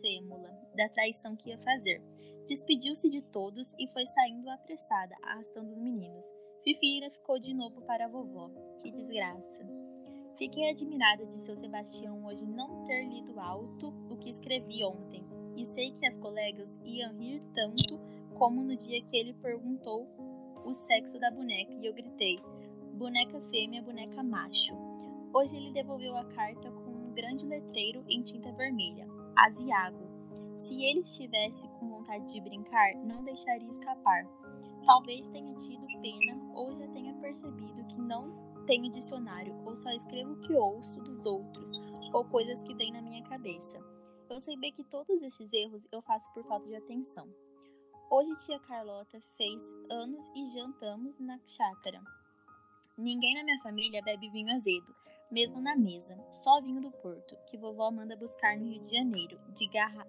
trêmula, 0.00 0.50
da 0.76 0.88
traição 0.88 1.36
que 1.36 1.50
ia 1.50 1.58
fazer. 1.58 2.02
Despediu-se 2.48 3.08
de 3.08 3.22
todos 3.22 3.72
e 3.78 3.86
foi 3.92 4.04
saindo 4.06 4.50
apressada, 4.50 5.14
arrastando 5.22 5.72
os 5.72 5.78
meninos. 5.78 6.26
Fifira 6.64 7.08
ficou 7.10 7.38
de 7.38 7.54
novo 7.54 7.80
para 7.82 8.06
a 8.06 8.08
vovó. 8.08 8.50
Que 8.82 8.90
desgraça! 8.90 9.64
Fiquei 10.36 10.70
admirada 10.70 11.24
de 11.26 11.40
seu 11.40 11.56
Sebastião 11.56 12.24
hoje 12.24 12.46
não 12.46 12.84
ter 12.84 13.04
lido 13.04 13.38
alto 13.38 13.88
o 14.10 14.16
que 14.16 14.30
escrevi 14.30 14.84
ontem, 14.84 15.24
e 15.54 15.64
sei 15.64 15.92
que 15.92 16.06
as 16.06 16.16
colegas 16.16 16.78
iam 16.84 17.16
rir 17.16 17.42
tanto 17.54 18.00
como 18.38 18.62
no 18.62 18.76
dia 18.76 19.02
que 19.04 19.16
ele 19.16 19.34
perguntou 19.34 20.08
o 20.64 20.72
sexo 20.72 21.18
da 21.18 21.30
boneca 21.30 21.72
e 21.72 21.86
eu 21.86 21.94
gritei: 21.94 22.40
boneca 22.94 23.40
fêmea, 23.50 23.82
boneca 23.82 24.22
macho. 24.22 24.74
Hoje 25.32 25.56
ele 25.56 25.72
devolveu 25.72 26.16
a 26.16 26.24
carta 26.24 26.70
com 26.70 26.90
um 26.90 27.12
grande 27.12 27.46
letreiro 27.46 28.04
em 28.08 28.22
tinta 28.22 28.52
vermelha: 28.52 29.06
Asiago. 29.36 30.08
Se 30.56 30.74
ele 30.82 31.00
estivesse 31.00 31.68
com 31.68 31.88
vontade 31.88 32.32
de 32.32 32.40
brincar, 32.40 32.94
não 32.96 33.24
deixaria 33.24 33.68
escapar. 33.68 34.26
Talvez 34.84 35.28
tenha 35.28 35.54
tido 35.54 35.86
pena 36.00 36.38
ou 36.54 36.76
já 36.76 36.86
tenha 36.88 37.14
percebido 37.14 37.84
que 37.86 38.00
não 38.00 38.50
tenho 38.66 38.90
dicionário 38.90 39.54
ou 39.64 39.74
só 39.74 39.90
escrevo 39.90 40.32
o 40.32 40.40
que 40.40 40.54
ouço 40.54 41.00
dos 41.02 41.24
outros 41.24 41.72
ou 42.12 42.24
coisas 42.24 42.62
que 42.62 42.74
vêm 42.74 42.92
na 42.92 43.02
minha 43.02 43.22
cabeça. 43.24 43.78
Eu 44.28 44.40
sei 44.40 44.56
bem 44.56 44.72
que 44.72 44.84
todos 44.84 45.22
esses 45.22 45.52
erros 45.52 45.86
eu 45.90 46.02
faço 46.02 46.32
por 46.32 46.44
falta 46.44 46.66
de 46.66 46.76
atenção. 46.76 47.28
Hoje 48.12 48.34
tia 48.34 48.58
Carlota 48.58 49.22
fez 49.36 49.62
anos 49.88 50.28
e 50.34 50.44
jantamos 50.48 51.20
na 51.20 51.38
chácara. 51.46 52.02
Ninguém 52.98 53.36
na 53.36 53.44
minha 53.44 53.62
família 53.62 54.02
bebe 54.02 54.28
vinho 54.30 54.52
azedo, 54.52 54.92
mesmo 55.30 55.60
na 55.60 55.76
mesa, 55.76 56.18
só 56.28 56.60
vinho 56.60 56.80
do 56.80 56.90
Porto, 56.90 57.36
que 57.48 57.56
vovó 57.56 57.88
manda 57.88 58.16
buscar 58.16 58.58
no 58.58 58.64
Rio 58.64 58.80
de 58.80 58.90
Janeiro, 58.90 59.38
de 59.54 59.64
garra 59.68 60.04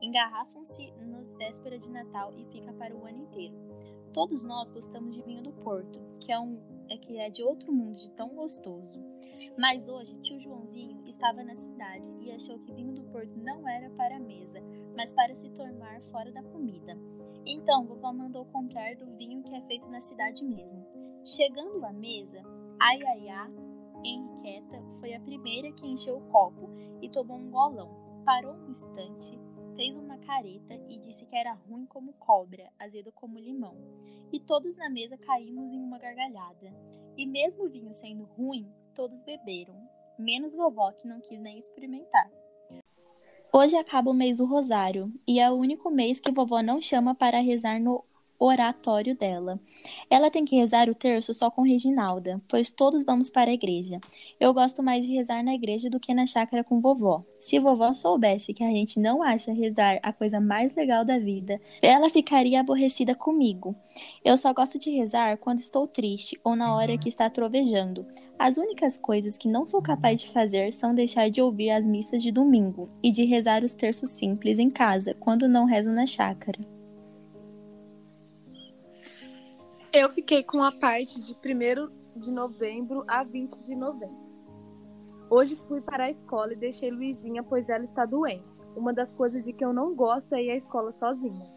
engarrafam-se 0.00 0.90
nas 0.92 1.34
vésperas 1.34 1.84
de 1.84 1.90
Natal 1.90 2.32
e 2.38 2.46
fica 2.46 2.72
para 2.72 2.96
o 2.96 3.04
ano 3.04 3.24
inteiro. 3.24 3.54
Todos 4.14 4.42
nós 4.42 4.70
gostamos 4.70 5.14
de 5.14 5.20
vinho 5.20 5.42
do 5.42 5.52
Porto, 5.52 6.00
que 6.18 6.32
é 6.32 6.38
um 6.38 6.58
é 6.88 6.96
que 6.96 7.18
é 7.18 7.28
de 7.28 7.42
outro 7.42 7.70
mundo 7.70 7.98
de 7.98 8.10
tão 8.12 8.34
gostoso. 8.34 8.98
Mas 9.58 9.88
hoje 9.88 10.18
tio 10.20 10.40
Joãozinho 10.40 11.02
estava 11.06 11.42
na 11.44 11.54
cidade 11.54 12.08
e 12.20 12.32
achou 12.32 12.58
que 12.60 12.72
vinho 12.72 12.94
do 12.94 13.02
Porto 13.10 13.36
não 13.36 13.68
era 13.68 13.90
para 13.90 14.16
a 14.16 14.20
mesa, 14.20 14.62
mas 14.96 15.12
para 15.12 15.34
se 15.34 15.50
tornar 15.50 16.00
fora 16.10 16.32
da 16.32 16.42
comida. 16.42 16.96
Então 17.46 17.86
vovó 17.86 18.12
mandou 18.12 18.44
comprar 18.46 18.96
do 18.96 19.06
vinho 19.16 19.42
que 19.44 19.54
é 19.54 19.60
feito 19.62 19.88
na 19.88 20.00
cidade 20.00 20.44
mesmo. 20.44 20.84
Chegando 21.24 21.84
à 21.84 21.92
mesa, 21.92 22.42
ai, 22.80 22.98
Henriqueta 24.04 24.82
foi 25.00 25.14
a 25.14 25.20
primeira 25.20 25.72
que 25.72 25.86
encheu 25.86 26.18
o 26.18 26.28
copo 26.28 26.68
e 27.00 27.08
tomou 27.08 27.38
um 27.38 27.50
golão. 27.50 27.88
Parou 28.24 28.54
um 28.54 28.70
instante, 28.70 29.38
fez 29.76 29.96
uma 29.96 30.18
careta 30.18 30.74
e 30.88 30.98
disse 30.98 31.26
que 31.26 31.36
era 31.36 31.52
ruim 31.52 31.86
como 31.86 32.12
cobra, 32.14 32.68
azedo 32.78 33.12
como 33.12 33.38
limão. 33.38 33.76
E 34.32 34.40
todos 34.40 34.76
na 34.76 34.90
mesa 34.90 35.16
caímos 35.16 35.72
em 35.72 35.80
uma 35.80 35.98
gargalhada. 35.98 36.74
E 37.16 37.24
mesmo 37.26 37.64
o 37.64 37.70
vinho 37.70 37.92
sendo 37.92 38.24
ruim, 38.24 38.68
todos 38.94 39.22
beberam, 39.22 39.76
menos 40.18 40.54
vovó 40.54 40.90
que 40.92 41.06
não 41.06 41.20
quis 41.20 41.40
nem 41.40 41.56
experimentar. 41.56 42.28
Hoje 43.52 43.76
acaba 43.76 44.10
o 44.10 44.14
mês 44.14 44.38
do 44.38 44.44
Rosário 44.44 45.12
e 45.26 45.40
é 45.40 45.50
o 45.50 45.54
único 45.54 45.90
mês 45.90 46.20
que 46.20 46.32
vovó 46.32 46.62
não 46.62 46.80
chama 46.82 47.14
para 47.14 47.40
rezar 47.40 47.80
no 47.80 48.04
oratório 48.38 49.16
dela. 49.16 49.58
Ela 50.10 50.30
tem 50.30 50.44
que 50.44 50.56
rezar 50.56 50.88
o 50.88 50.94
terço 50.94 51.32
só 51.34 51.50
com 51.50 51.62
Reginalda, 51.62 52.40
pois 52.48 52.70
todos 52.70 53.04
vamos 53.04 53.30
para 53.30 53.50
a 53.50 53.54
igreja. 53.54 54.00
Eu 54.38 54.52
gosto 54.52 54.82
mais 54.82 55.04
de 55.06 55.12
rezar 55.12 55.42
na 55.42 55.54
igreja 55.54 55.88
do 55.88 56.00
que 56.00 56.14
na 56.14 56.26
chácara 56.26 56.62
com 56.62 56.80
vovó. 56.80 57.24
Se 57.38 57.58
vovó 57.58 57.92
soubesse 57.92 58.52
que 58.52 58.64
a 58.64 58.70
gente 58.70 59.00
não 59.00 59.22
acha 59.22 59.52
rezar 59.52 59.98
a 60.02 60.12
coisa 60.12 60.40
mais 60.40 60.74
legal 60.74 61.04
da 61.04 61.18
vida, 61.18 61.60
ela 61.80 62.10
ficaria 62.10 62.60
aborrecida 62.60 63.14
comigo. 63.14 63.74
Eu 64.24 64.36
só 64.36 64.52
gosto 64.52 64.78
de 64.78 64.90
rezar 64.90 65.38
quando 65.38 65.58
estou 65.58 65.86
triste 65.86 66.38
ou 66.44 66.54
na 66.54 66.74
hora 66.74 66.98
que 66.98 67.08
está 67.08 67.30
trovejando. 67.30 68.06
As 68.38 68.58
únicas 68.58 68.98
coisas 68.98 69.38
que 69.38 69.48
não 69.48 69.64
sou 69.64 69.80
capaz 69.80 70.20
de 70.20 70.28
fazer 70.28 70.72
são 70.72 70.94
deixar 70.94 71.30
de 71.30 71.40
ouvir 71.40 71.70
as 71.70 71.86
missas 71.86 72.22
de 72.22 72.30
domingo 72.30 72.88
e 73.02 73.10
de 73.10 73.24
rezar 73.24 73.64
os 73.64 73.72
terços 73.72 74.10
simples 74.10 74.58
em 74.58 74.68
casa, 74.68 75.14
quando 75.14 75.48
não 75.48 75.64
rezo 75.64 75.90
na 75.90 76.04
chácara. 76.04 76.75
Eu 79.98 80.10
fiquei 80.10 80.44
com 80.44 80.62
a 80.62 80.70
parte 80.70 81.18
de 81.22 81.32
1 81.32 82.20
de 82.20 82.30
novembro 82.30 83.02
a 83.08 83.24
20 83.24 83.64
de 83.64 83.74
novembro. 83.74 84.26
Hoje 85.30 85.56
fui 85.66 85.80
para 85.80 86.04
a 86.04 86.10
escola 86.10 86.52
e 86.52 86.56
deixei 86.56 86.90
Luizinha, 86.90 87.42
pois 87.42 87.66
ela 87.70 87.82
está 87.82 88.04
doente. 88.04 88.60
Uma 88.76 88.92
das 88.92 89.10
coisas 89.14 89.42
de 89.46 89.54
que 89.54 89.64
eu 89.64 89.72
não 89.72 89.94
gosto 89.94 90.34
é 90.34 90.44
ir 90.44 90.50
à 90.50 90.56
escola 90.56 90.92
sozinha. 90.92 91.50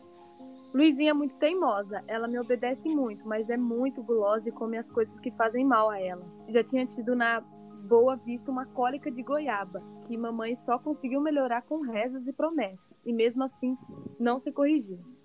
Luizinha 0.73 1.11
é 1.11 1.13
muito 1.13 1.35
teimosa, 1.35 2.01
ela 2.07 2.29
me 2.29 2.39
obedece 2.39 2.87
muito, 2.87 3.27
mas 3.27 3.49
é 3.49 3.57
muito 3.57 4.01
gulosa 4.01 4.47
e 4.47 4.53
come 4.53 4.77
as 4.77 4.89
coisas 4.89 5.19
que 5.19 5.31
fazem 5.31 5.65
mal 5.65 5.89
a 5.89 5.99
ela. 5.99 6.25
Já 6.47 6.63
tinha 6.63 6.85
tido 6.85 7.17
na 7.17 7.41
Boa 7.41 8.15
Vista 8.15 8.49
uma 8.49 8.65
cólica 8.67 9.11
de 9.11 9.21
goiaba, 9.21 9.83
que 10.07 10.15
mamãe 10.15 10.55
só 10.55 10.79
conseguiu 10.79 11.19
melhorar 11.19 11.63
com 11.63 11.81
rezas 11.81 12.25
e 12.25 12.31
promessas, 12.31 13.01
e 13.05 13.11
mesmo 13.11 13.43
assim 13.43 13.77
não 14.17 14.39
se 14.39 14.49
corrigiu. 14.49 15.18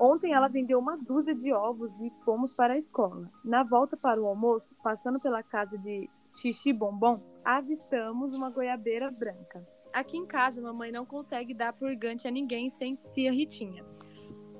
Ontem 0.00 0.32
ela 0.32 0.48
vendeu 0.48 0.78
uma 0.78 0.96
dúzia 0.96 1.34
de 1.34 1.52
ovos 1.52 1.92
e 2.00 2.10
fomos 2.24 2.52
para 2.52 2.74
a 2.74 2.78
escola. 2.78 3.30
Na 3.44 3.62
volta 3.62 3.96
para 3.96 4.20
o 4.20 4.26
almoço, 4.26 4.74
passando 4.82 5.20
pela 5.20 5.42
casa 5.42 5.78
de 5.78 6.10
Xixi 6.36 6.72
Bombom, 6.72 7.20
avistamos 7.44 8.34
uma 8.34 8.50
goiabeira 8.50 9.10
branca. 9.10 9.66
Aqui 9.92 10.16
em 10.16 10.26
casa, 10.26 10.60
mamãe 10.60 10.90
não 10.90 11.06
consegue 11.06 11.54
dar 11.54 11.72
purgante 11.72 12.26
a 12.26 12.30
ninguém 12.30 12.68
sem 12.68 12.96
ser 12.96 13.28
a 13.28 13.32
Ritinha. 13.32 13.84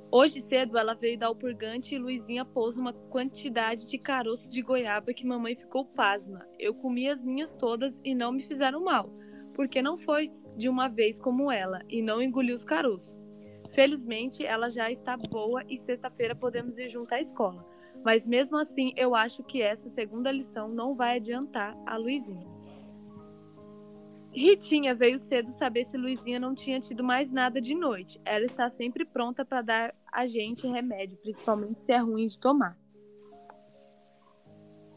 Hoje 0.08 0.40
cedo 0.42 0.78
ela 0.78 0.94
veio 0.94 1.18
dar 1.18 1.30
o 1.30 1.34
purgante 1.34 1.92
e 1.92 1.98
Luizinha 1.98 2.44
pôs 2.44 2.76
uma 2.76 2.92
quantidade 2.92 3.88
de 3.88 3.98
caroços 3.98 4.48
de 4.48 4.62
goiaba 4.62 5.12
que 5.12 5.26
mamãe 5.26 5.56
ficou 5.56 5.84
pasma. 5.84 6.46
Eu 6.56 6.72
comi 6.72 7.08
as 7.08 7.20
minhas 7.20 7.50
todas 7.54 7.98
e 8.04 8.14
não 8.14 8.30
me 8.30 8.46
fizeram 8.46 8.84
mal, 8.84 9.10
porque 9.54 9.82
não 9.82 9.98
foi 9.98 10.30
de 10.56 10.68
uma 10.68 10.86
vez 10.86 11.18
como 11.18 11.50
ela 11.50 11.80
e 11.88 12.00
não 12.00 12.22
engoliu 12.22 12.54
os 12.54 12.62
caroços. 12.62 13.23
Felizmente 13.74 14.44
ela 14.44 14.70
já 14.70 14.90
está 14.90 15.16
boa 15.16 15.64
e 15.68 15.78
sexta-feira 15.78 16.34
podemos 16.34 16.78
ir 16.78 16.90
junto 16.90 17.12
à 17.12 17.20
escola. 17.20 17.66
Mas 18.04 18.26
mesmo 18.26 18.56
assim 18.56 18.92
eu 18.96 19.14
acho 19.14 19.42
que 19.42 19.60
essa 19.60 19.90
segunda 19.90 20.30
lição 20.30 20.68
não 20.68 20.94
vai 20.94 21.16
adiantar 21.16 21.76
a 21.84 21.96
Luizinha. 21.96 22.46
Ritinha 24.32 24.94
veio 24.94 25.18
cedo 25.18 25.52
saber 25.52 25.86
se 25.86 25.96
Luizinha 25.96 26.40
não 26.40 26.54
tinha 26.54 26.80
tido 26.80 27.04
mais 27.04 27.30
nada 27.30 27.60
de 27.60 27.74
noite. 27.74 28.20
Ela 28.24 28.44
está 28.44 28.68
sempre 28.68 29.04
pronta 29.04 29.44
para 29.44 29.62
dar 29.62 29.94
a 30.12 30.26
gente 30.26 30.66
remédio, 30.66 31.16
principalmente 31.18 31.80
se 31.80 31.92
é 31.92 31.98
ruim 31.98 32.26
de 32.26 32.38
tomar. 32.38 32.76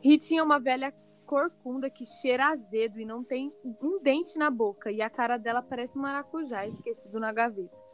Ritinha 0.03 0.41
é 0.41 0.43
uma 0.43 0.60
velha 0.60 0.91
corcunda 1.25 1.89
que 1.89 2.03
cheira 2.03 2.48
azedo 2.48 3.00
e 3.00 3.05
não 3.05 3.24
tem 3.24 3.53
um 3.63 4.00
dente 4.01 4.39
na 4.39 4.50
boca, 4.50 4.91
e 4.91 5.01
a 5.01 5.10
cara 5.10 5.38
dela 5.38 5.62
parece 5.62 5.98
um 5.98 6.01
maracujá 6.01 6.65
esquecido 6.65 7.19
na 7.19 7.31
gaveta. 7.31 7.87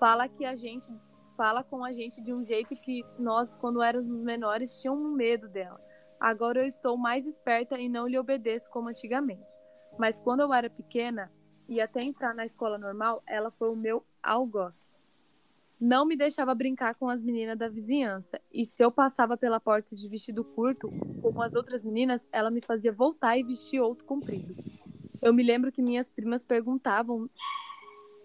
Fala 0.00 0.26
que 0.30 0.46
a 0.46 0.56
gente 0.56 0.90
fala 1.36 1.62
com 1.62 1.84
a 1.84 1.92
gente 1.92 2.22
de 2.22 2.32
um 2.32 2.42
jeito 2.42 2.74
que 2.74 3.04
nós, 3.18 3.54
quando 3.56 3.82
éramos 3.82 4.22
menores, 4.22 4.80
tínhamos 4.80 5.14
medo 5.14 5.46
dela. 5.46 5.78
Agora 6.18 6.62
eu 6.62 6.66
estou 6.66 6.96
mais 6.96 7.26
esperta 7.26 7.78
e 7.78 7.86
não 7.86 8.08
lhe 8.08 8.18
obedeço 8.18 8.68
como 8.70 8.88
antigamente. 8.88 9.54
Mas 9.98 10.18
quando 10.18 10.40
eu 10.40 10.54
era 10.54 10.70
pequena 10.70 11.30
e 11.68 11.82
até 11.82 12.02
entrar 12.02 12.34
na 12.34 12.46
escola 12.46 12.78
normal, 12.78 13.20
ela 13.26 13.50
foi 13.50 13.68
o 13.68 13.76
meu 13.76 14.02
algoz. 14.22 14.82
Não 15.78 16.06
me 16.06 16.16
deixava 16.16 16.54
brincar 16.54 16.94
com 16.94 17.10
as 17.10 17.22
meninas 17.22 17.58
da 17.58 17.68
vizinhança. 17.68 18.40
E 18.50 18.64
se 18.64 18.82
eu 18.82 18.90
passava 18.90 19.36
pela 19.36 19.60
porta 19.60 19.94
de 19.94 20.08
vestido 20.08 20.42
curto, 20.42 20.90
como 21.20 21.42
as 21.42 21.54
outras 21.54 21.84
meninas, 21.84 22.26
ela 22.32 22.50
me 22.50 22.62
fazia 22.62 22.90
voltar 22.90 23.36
e 23.36 23.42
vestir 23.42 23.80
outro 23.80 24.06
comprido. 24.06 24.56
Eu 25.20 25.34
me 25.34 25.42
lembro 25.42 25.70
que 25.70 25.82
minhas 25.82 26.08
primas 26.08 26.42
perguntavam 26.42 27.28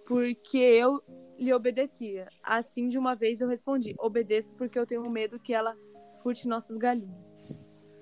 porque 0.05 0.57
eu 0.57 1.03
lhe 1.37 1.53
obedecia. 1.53 2.27
Assim, 2.43 2.87
de 2.89 2.97
uma 2.97 3.15
vez 3.15 3.41
eu 3.41 3.47
respondi: 3.47 3.95
obedeço 3.99 4.53
porque 4.55 4.77
eu 4.77 4.85
tenho 4.85 5.09
medo 5.09 5.39
que 5.39 5.53
ela 5.53 5.75
furte 6.21 6.47
nossas 6.47 6.77
galinhas. 6.77 7.35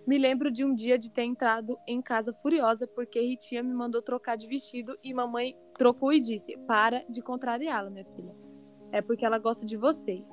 Me 0.05 0.17
lembro 0.17 0.51
de 0.51 0.65
um 0.65 0.73
dia 0.73 0.97
de 0.97 1.09
ter 1.09 1.23
entrado 1.23 1.77
em 1.87 2.01
casa 2.01 2.33
furiosa 2.33 2.85
porque 2.85 3.21
Ritinha 3.21 3.63
me 3.63 3.73
mandou 3.73 4.01
trocar 4.01 4.35
de 4.35 4.47
vestido 4.47 4.97
e 5.01 5.13
mamãe 5.13 5.57
trocou 5.73 6.11
e 6.11 6.19
disse: 6.19 6.57
Para 6.67 7.03
de 7.09 7.21
contrariá-la, 7.21 7.89
minha 7.89 8.05
filha. 8.05 8.35
É 8.91 9.01
porque 9.01 9.25
ela 9.25 9.39
gosta 9.39 9.65
de 9.65 9.77
vocês. 9.77 10.27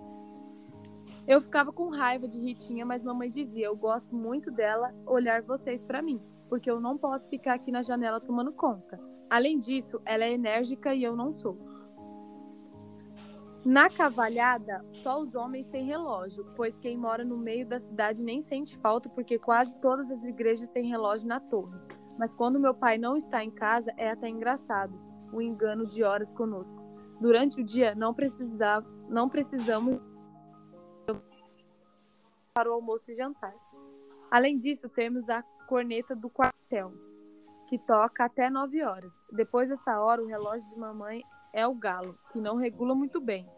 Eu 1.26 1.40
ficava 1.40 1.73
com 1.73 1.88
raiva 1.88 2.26
de 2.26 2.40
Ritinha, 2.40 2.85
mas 2.85 3.04
mamãe 3.04 3.30
dizia: 3.30 3.66
Eu 3.66 3.76
gosto 3.76 4.14
muito 4.14 4.50
dela 4.50 4.92
olhar 5.07 5.42
vocês 5.42 5.85
para 5.85 6.02
mim, 6.02 6.21
porque 6.49 6.69
eu 6.69 6.80
não 6.80 6.99
posso 6.99 7.30
ficar 7.30 7.54
aqui 7.54 7.71
na 7.71 7.83
janela 7.83 8.21
tomando 8.21 8.52
conta. 8.52 8.99
Além 9.30 9.57
disso, 9.57 10.02
ela 10.04 10.25
é 10.25 10.33
enérgica 10.33 10.92
e 10.92 11.04
eu 11.04 11.14
não 11.14 11.30
sou. 11.30 11.69
Na 13.64 13.90
cavalhada, 13.90 14.83
só 15.02 15.21
os 15.21 15.35
homens 15.35 15.67
têm 15.67 15.85
relógio, 15.85 16.47
pois 16.57 16.79
quem 16.79 16.97
mora 16.97 17.25
no 17.25 17.37
meio 17.37 17.67
da 17.67 17.79
cidade 17.79 18.23
nem 18.23 18.40
sente 18.40 18.76
falta 18.79 19.09
porque 19.11 19.38
quase 19.38 19.76
todas 19.81 20.11
as 20.11 20.25
igrejas 20.25 20.71
têm 20.71 20.88
relógio 20.88 21.29
na 21.29 21.38
torre. 21.38 21.79
Mas 22.19 22.33
quando 22.33 22.59
meu 22.59 22.75
pai 22.75 22.97
não 22.97 23.17
está 23.17 23.45
em 23.45 23.50
casa, 23.50 23.93
é 23.99 24.11
até 24.11 24.29
engraçado 24.29 24.99
o 25.31 25.43
engano 25.43 25.87
de 25.87 26.02
horas 26.02 26.33
conosco. 26.33 26.83
Durante 27.21 27.61
o 27.61 27.64
dia, 27.64 27.95
não, 27.95 28.14
precisava, 28.14 28.87
não 29.09 29.29
precisamos 29.29 30.00
para 32.55 32.71
o 32.71 32.73
almoço 32.73 33.11
e 33.11 33.14
jantar. 33.14 33.55
Além 34.31 34.57
disso, 34.57 34.88
temos 34.88 35.29
a 35.29 35.42
corneta 35.68 36.16
do 36.16 36.31
quartel, 36.31 36.92
que 37.68 37.79
toca 37.79 38.25
até 38.25 38.49
9 38.49 38.83
horas. 38.83 39.23
Depois 39.31 39.68
dessa 39.68 40.01
hora, 40.01 40.23
o 40.23 40.27
relógio 40.27 40.68
de 40.70 40.79
mamãe 40.79 41.23
é 41.52 41.66
o 41.66 41.74
galo, 41.74 42.18
que 42.32 42.40
não 42.40 42.56
regula 42.56 42.94
muito 42.94 43.20
bem. 43.20 43.48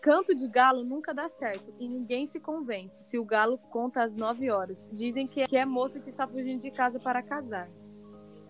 Canto 0.00 0.34
de 0.34 0.46
galo 0.46 0.84
nunca 0.84 1.12
dá 1.12 1.28
certo 1.28 1.74
e 1.80 1.88
ninguém 1.88 2.26
se 2.26 2.38
convence 2.38 2.94
se 3.04 3.18
o 3.18 3.24
galo 3.24 3.58
conta 3.58 4.04
às 4.04 4.14
9 4.14 4.50
horas. 4.50 4.78
Dizem 4.92 5.26
que 5.26 5.44
é 5.56 5.64
moça 5.64 6.00
que 6.00 6.08
está 6.08 6.26
fugindo 6.26 6.60
de 6.60 6.70
casa 6.70 7.00
para 7.00 7.22
casar. 7.22 7.68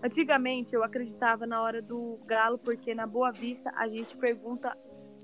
Antigamente 0.02 0.74
eu 0.74 0.84
acreditava 0.84 1.46
na 1.46 1.62
hora 1.62 1.80
do 1.80 2.18
galo 2.26 2.58
porque 2.58 2.94
na 2.94 3.06
Boa 3.06 3.32
Vista 3.32 3.72
a 3.76 3.88
gente 3.88 4.14
pergunta 4.16 4.76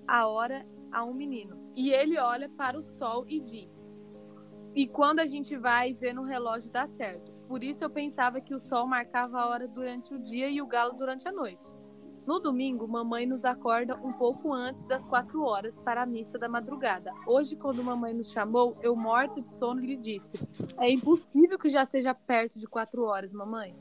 a 0.09 0.27
hora 0.27 0.67
a 0.91 1.05
um 1.05 1.13
menino 1.13 1.71
e 1.77 1.93
ele 1.93 2.19
olha 2.19 2.49
para 2.49 2.79
o 2.79 2.83
sol 2.83 3.27
e 3.29 3.39
diz: 3.39 3.83
E 4.75 4.89
quando 4.89 5.21
a 5.21 5.27
gente 5.27 5.57
vai 5.59 5.93
ver 5.93 6.15
no 6.15 6.23
relógio 6.23 6.71
dá 6.71 6.87
certo. 6.87 7.31
Por 7.47 7.63
isso 7.63 7.85
eu 7.85 7.91
pensava 7.91 8.41
que 8.41 8.55
o 8.55 8.61
sol 8.61 8.87
marcava 8.87 9.39
a 9.39 9.49
hora 9.51 9.69
durante 9.69 10.15
o 10.15 10.19
dia 10.19 10.49
e 10.49 10.63
o 10.63 10.67
galo 10.67 10.95
durante 10.95 11.29
a 11.29 11.33
noite. 11.33 11.71
No 12.27 12.39
domingo, 12.39 12.87
mamãe 12.87 13.27
nos 13.27 13.45
acorda 13.45 13.97
um 13.97 14.13
pouco 14.13 14.53
antes 14.53 14.85
das 14.85 15.05
quatro 15.05 15.43
horas 15.43 15.77
para 15.81 16.03
a 16.03 16.07
missa 16.07 16.39
da 16.39 16.49
madrugada. 16.49 17.13
Hoje, 17.27 17.57
quando 17.57 17.83
mamãe 17.83 18.15
nos 18.15 18.31
chamou, 18.31 18.77
eu 18.81 18.95
morta 18.95 19.43
de 19.43 19.51
sono 19.51 19.81
lhe 19.81 19.97
disse: 19.97 20.29
É 20.79 20.89
impossível 20.89 21.59
que 21.59 21.69
já 21.69 21.85
seja 21.85 22.15
perto 22.15 22.61
de 22.61 22.69
quatro 22.69 23.05
horas, 23.05 23.33
mamãe. 23.33 23.77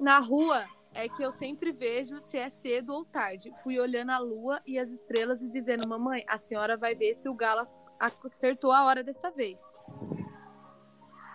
Na 0.00 0.18
rua 0.20 0.64
é 0.94 1.06
que 1.06 1.22
eu 1.22 1.30
sempre 1.30 1.70
vejo 1.70 2.18
se 2.20 2.38
é 2.38 2.48
cedo 2.48 2.94
ou 2.94 3.04
tarde. 3.04 3.52
Fui 3.62 3.78
olhando 3.78 4.10
a 4.10 4.18
lua 4.18 4.62
e 4.66 4.78
as 4.78 4.90
estrelas 4.90 5.42
e 5.42 5.50
dizendo: 5.50 5.86
Mamãe, 5.86 6.24
a 6.26 6.38
senhora 6.38 6.78
vai 6.78 6.94
ver 6.94 7.14
se 7.14 7.28
o 7.28 7.34
galo 7.34 7.66
acertou 8.00 8.72
a 8.72 8.86
hora 8.86 9.04
dessa 9.04 9.30
vez. 9.30 9.60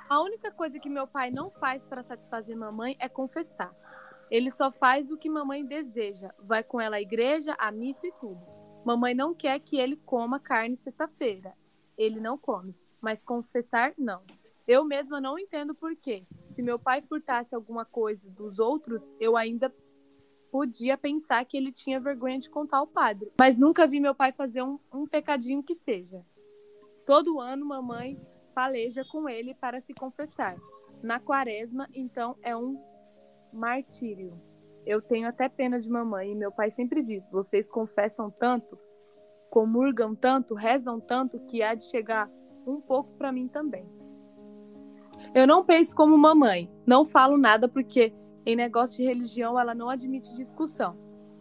A 0.10 0.22
única 0.22 0.52
coisa 0.52 0.80
que 0.80 0.90
meu 0.90 1.08
pai 1.08 1.30
não 1.30 1.52
faz 1.52 1.86
para 1.86 2.04
satisfazer 2.04 2.56
mamãe 2.56 2.96
é 3.00 3.08
confessar. 3.08 3.74
Ele 4.30 4.50
só 4.52 4.72
faz 4.72 5.10
o 5.12 5.18
que 5.18 5.30
mamãe 5.30 5.66
deseja. 5.66 6.34
Vai 6.40 6.64
com 6.64 6.80
ela 6.80 6.96
à 6.98 7.02
igreja, 7.02 7.56
à 7.58 7.72
missa 7.72 8.06
e 8.08 8.12
tudo. 8.20 8.42
Mamãe 8.86 9.14
não 9.14 9.34
quer 9.34 9.60
que 9.60 9.78
ele 9.78 9.96
coma 9.96 10.40
carne 10.40 10.76
sexta-feira. 10.76 11.54
Ele 11.98 12.20
não 12.20 12.38
come. 12.38 12.76
Mas 13.02 13.24
confessar, 13.24 13.94
não. 13.98 14.22
Eu 14.68 14.86
mesma 14.86 15.20
não 15.20 15.38
entendo 15.38 15.76
por 15.76 15.96
quê. 15.96 16.26
Se 16.46 16.62
meu 16.62 16.80
pai 16.80 17.02
furtasse 17.02 17.54
alguma 17.54 17.86
coisa 17.86 18.30
dos 18.30 18.60
outros, 18.60 19.04
eu 19.20 19.36
ainda 19.36 19.74
podia 20.52 20.98
pensar 20.98 21.44
que 21.46 21.58
ele 21.58 21.72
tinha 21.72 22.00
vergonha 22.00 22.40
de 22.40 22.50
contar 22.50 22.78
ao 22.78 22.88
padre. 22.88 23.32
Mas 23.40 23.58
nunca 23.58 23.88
vi 23.88 24.00
meu 24.00 24.16
pai 24.16 24.32
fazer 24.32 24.62
um, 24.62 24.80
um 24.94 25.08
pecadinho 25.08 25.64
que 25.64 25.76
seja. 25.76 26.24
Todo 27.06 27.40
ano, 27.40 27.66
mamãe 27.66 28.20
paleja 28.54 29.04
com 29.04 29.28
ele 29.28 29.54
para 29.56 29.82
se 29.82 29.94
confessar. 29.94 30.58
Na 31.02 31.20
quaresma, 31.20 31.90
então, 31.94 32.38
é 32.42 32.56
um 32.56 32.80
martírio. 33.54 34.34
Eu 34.86 35.02
tenho 35.02 35.28
até 35.28 35.48
pena 35.48 35.80
de 35.80 35.90
mamãe 35.90 36.32
e 36.32 36.36
meu 36.36 36.52
pai 36.52 36.72
sempre 36.72 37.02
diz: 37.02 37.24
vocês 37.32 37.68
confessam 37.68 38.30
tanto, 38.30 38.78
comurgam 39.50 40.14
tanto, 40.16 40.54
rezam 40.54 41.00
tanto 41.00 41.40
que 41.48 41.64
há 41.64 41.74
de 41.74 41.86
chegar 41.86 42.30
um 42.66 42.82
pouco 42.82 43.12
para 43.18 43.32
mim 43.32 43.48
também. 43.48 43.88
Eu 45.34 45.48
não 45.48 45.64
penso 45.64 45.96
como 45.96 46.18
mamãe, 46.18 46.70
não 46.86 47.06
falo 47.06 47.38
nada 47.38 47.68
porque 47.68 48.14
em 48.46 48.56
negócio 48.56 48.98
de 48.98 49.04
religião 49.04 49.60
ela 49.60 49.74
não 49.74 49.90
admite 49.90 50.36
discussão. 50.36 50.98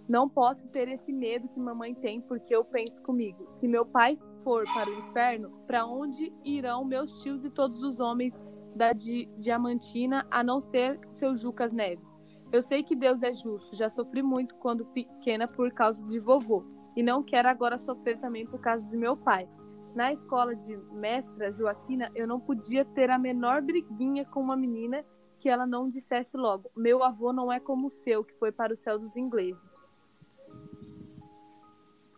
Não 0.09 0.29
posso 0.29 0.67
ter 0.69 0.89
esse 0.89 1.13
medo 1.13 1.49
que 1.49 1.59
mamãe 1.59 1.95
tem 1.95 2.21
porque 2.21 2.55
eu 2.55 2.65
penso 2.65 3.03
comigo: 3.03 3.47
se 3.51 3.67
meu 3.67 3.85
pai 3.85 4.19
for 4.45 4.65
para 4.73 4.91
o 4.91 4.99
inferno, 4.99 5.51
para 5.67 5.87
onde 5.87 6.33
irão 6.45 6.85
meus 6.85 7.23
tios 7.23 7.45
e 7.45 7.51
todos 7.51 7.83
os 7.83 7.99
homens 8.01 8.39
da 8.75 8.93
Diamantina, 8.93 10.27
a 10.31 10.43
não 10.43 10.61
ser 10.61 10.99
seu 11.11 11.37
Jucas 11.37 11.73
Neves. 11.73 12.11
Eu 12.53 12.61
sei 12.61 12.83
que 12.83 12.95
Deus 12.95 13.23
é 13.23 13.33
justo, 13.33 13.75
já 13.75 13.89
sofri 13.89 14.23
muito 14.23 14.55
quando 14.57 14.85
pequena 14.87 15.49
por 15.49 15.73
causa 15.73 16.07
de 16.07 16.19
vovô, 16.19 16.63
e 16.95 17.03
não 17.03 17.23
quero 17.23 17.49
agora 17.49 17.79
sofrer 17.79 18.19
também 18.19 18.47
por 18.47 18.61
causa 18.61 18.87
de 18.87 18.97
meu 18.97 19.17
pai. 19.17 19.49
Na 19.95 20.13
escola 20.13 20.55
de 20.55 20.77
mestra 20.93 21.53
Joaquina, 21.53 22.11
eu 22.15 22.27
não 22.27 22.41
podia 22.41 22.85
ter 22.85 23.11
a 23.11 23.19
menor 23.19 23.63
briguinha 23.63 24.25
com 24.25 24.41
uma 24.41 24.57
menina 24.57 25.05
que 25.39 25.49
ela 25.49 25.67
não 25.67 25.83
dissesse 25.83 26.37
logo: 26.37 26.71
Meu 26.77 27.03
avô 27.03 27.33
não 27.33 27.53
é 27.53 27.59
como 27.59 27.87
o 27.87 27.91
seu, 27.91 28.25
que 28.25 28.35
foi 28.35 28.53
para 28.53 28.73
o 28.73 28.77
céu 28.77 28.99
dos 28.99 29.17
ingleses. 29.17 29.83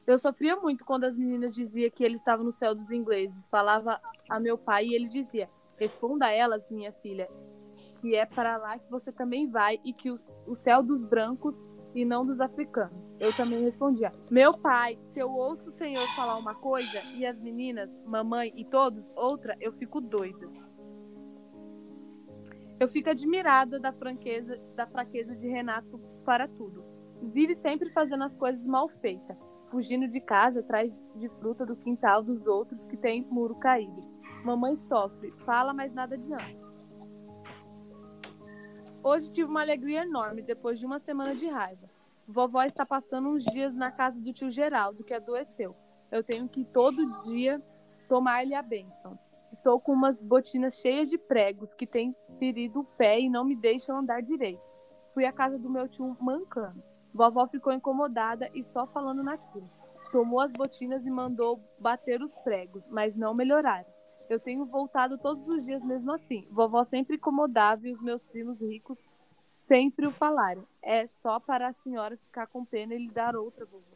Eu 0.06 0.18
sofria 0.18 0.54
muito 0.56 0.84
quando 0.84 1.04
as 1.04 1.16
meninas 1.16 1.54
diziam 1.54 1.90
que 1.90 2.04
ele 2.04 2.16
estava 2.16 2.44
no 2.44 2.52
céu 2.52 2.74
dos 2.74 2.90
ingleses. 2.90 3.48
Falava 3.48 4.00
a 4.28 4.38
meu 4.38 4.58
pai 4.58 4.86
e 4.86 4.94
ele 4.94 5.08
dizia: 5.08 5.48
Responda 5.76 6.26
a 6.26 6.30
elas, 6.30 6.70
minha 6.70 6.92
filha, 6.92 7.28
que 8.00 8.14
é 8.14 8.26
para 8.26 8.56
lá 8.56 8.78
que 8.78 8.90
você 8.90 9.10
também 9.10 9.48
vai 9.48 9.80
e 9.84 9.92
que 9.92 10.10
o, 10.10 10.16
o 10.46 10.54
céu 10.54 10.82
dos 10.82 11.02
brancos 11.02 11.62
e 11.94 12.04
não 12.04 12.22
dos 12.22 12.40
africanos. 12.40 13.14
Eu 13.20 13.34
também 13.36 13.62
respondia: 13.62 14.12
Meu 14.30 14.52
pai, 14.52 14.98
se 15.00 15.20
eu 15.20 15.30
ouço 15.30 15.68
o 15.68 15.72
Senhor 15.72 16.06
falar 16.14 16.36
uma 16.36 16.54
coisa 16.54 17.00
e 17.16 17.24
as 17.24 17.40
meninas, 17.40 17.90
mamãe 18.04 18.52
e 18.56 18.64
todos 18.64 19.10
outra, 19.14 19.56
eu 19.60 19.72
fico 19.72 20.00
doida. 20.00 20.48
Eu 22.78 22.88
fico 22.88 23.08
admirada 23.08 23.78
da 23.78 23.92
franqueza, 23.92 24.60
da 24.74 24.86
fraqueza 24.86 25.34
de 25.34 25.48
Renato 25.48 25.98
para 26.24 26.48
tudo. 26.48 26.84
Vive 27.22 27.54
sempre 27.54 27.88
fazendo 27.90 28.24
as 28.24 28.34
coisas 28.34 28.66
mal 28.66 28.88
feitas, 28.88 29.38
fugindo 29.70 30.08
de 30.08 30.20
casa 30.20 30.60
atrás 30.60 31.00
de 31.14 31.28
fruta 31.28 31.64
do 31.64 31.76
quintal 31.76 32.22
dos 32.22 32.46
outros 32.46 32.84
que 32.86 32.96
tem 32.96 33.26
muro 33.30 33.54
caído. 33.54 34.13
Mamãe 34.44 34.76
sofre, 34.76 35.32
fala, 35.46 35.72
mas 35.72 35.94
nada 35.94 36.16
adianta. 36.16 36.62
Hoje 39.02 39.30
tive 39.30 39.48
uma 39.48 39.62
alegria 39.62 40.02
enorme 40.02 40.42
depois 40.42 40.78
de 40.78 40.84
uma 40.84 40.98
semana 40.98 41.34
de 41.34 41.48
raiva. 41.48 41.88
Vovó 42.28 42.62
está 42.62 42.84
passando 42.84 43.30
uns 43.30 43.42
dias 43.42 43.74
na 43.74 43.90
casa 43.90 44.20
do 44.20 44.32
tio 44.34 44.50
Geraldo, 44.50 45.02
que 45.02 45.14
adoeceu. 45.14 45.74
Eu 46.12 46.22
tenho 46.22 46.46
que 46.46 46.62
todo 46.62 47.20
dia 47.22 47.62
tomar-lhe 48.06 48.54
a 48.54 48.60
bênção. 48.60 49.18
Estou 49.50 49.80
com 49.80 49.92
umas 49.92 50.20
botinas 50.20 50.78
cheias 50.78 51.08
de 51.08 51.16
pregos 51.16 51.74
que 51.74 51.86
têm 51.86 52.14
ferido 52.38 52.80
o 52.80 52.84
pé 52.84 53.20
e 53.20 53.30
não 53.30 53.44
me 53.44 53.56
deixam 53.56 53.96
andar 53.96 54.22
direito. 54.22 54.62
Fui 55.14 55.24
à 55.24 55.32
casa 55.32 55.58
do 55.58 55.70
meu 55.70 55.88
tio 55.88 56.16
mancando. 56.20 56.82
Vovó 57.14 57.46
ficou 57.46 57.72
incomodada 57.72 58.50
e 58.52 58.62
só 58.62 58.86
falando 58.86 59.22
naquilo. 59.22 59.70
Tomou 60.12 60.40
as 60.40 60.52
botinas 60.52 61.06
e 61.06 61.10
mandou 61.10 61.60
bater 61.78 62.22
os 62.22 62.36
pregos, 62.38 62.86
mas 62.88 63.16
não 63.16 63.32
melhoraram. 63.32 63.93
Eu 64.28 64.40
tenho 64.40 64.64
voltado 64.64 65.18
todos 65.18 65.46
os 65.48 65.64
dias 65.64 65.84
mesmo 65.84 66.12
assim. 66.12 66.46
Vovó 66.50 66.84
sempre 66.84 67.16
incomodava 67.16 67.86
e 67.86 67.92
os 67.92 68.00
meus 68.00 68.22
primos 68.22 68.60
ricos 68.60 68.98
sempre 69.66 70.06
o 70.06 70.10
falaram. 70.10 70.66
É 70.82 71.06
só 71.22 71.38
para 71.40 71.68
a 71.68 71.72
senhora 71.72 72.16
ficar 72.16 72.46
com 72.46 72.64
pena 72.64 72.94
e 72.94 72.98
lhe 72.98 73.10
dar 73.10 73.36
outra, 73.36 73.64
vovó. 73.64 73.94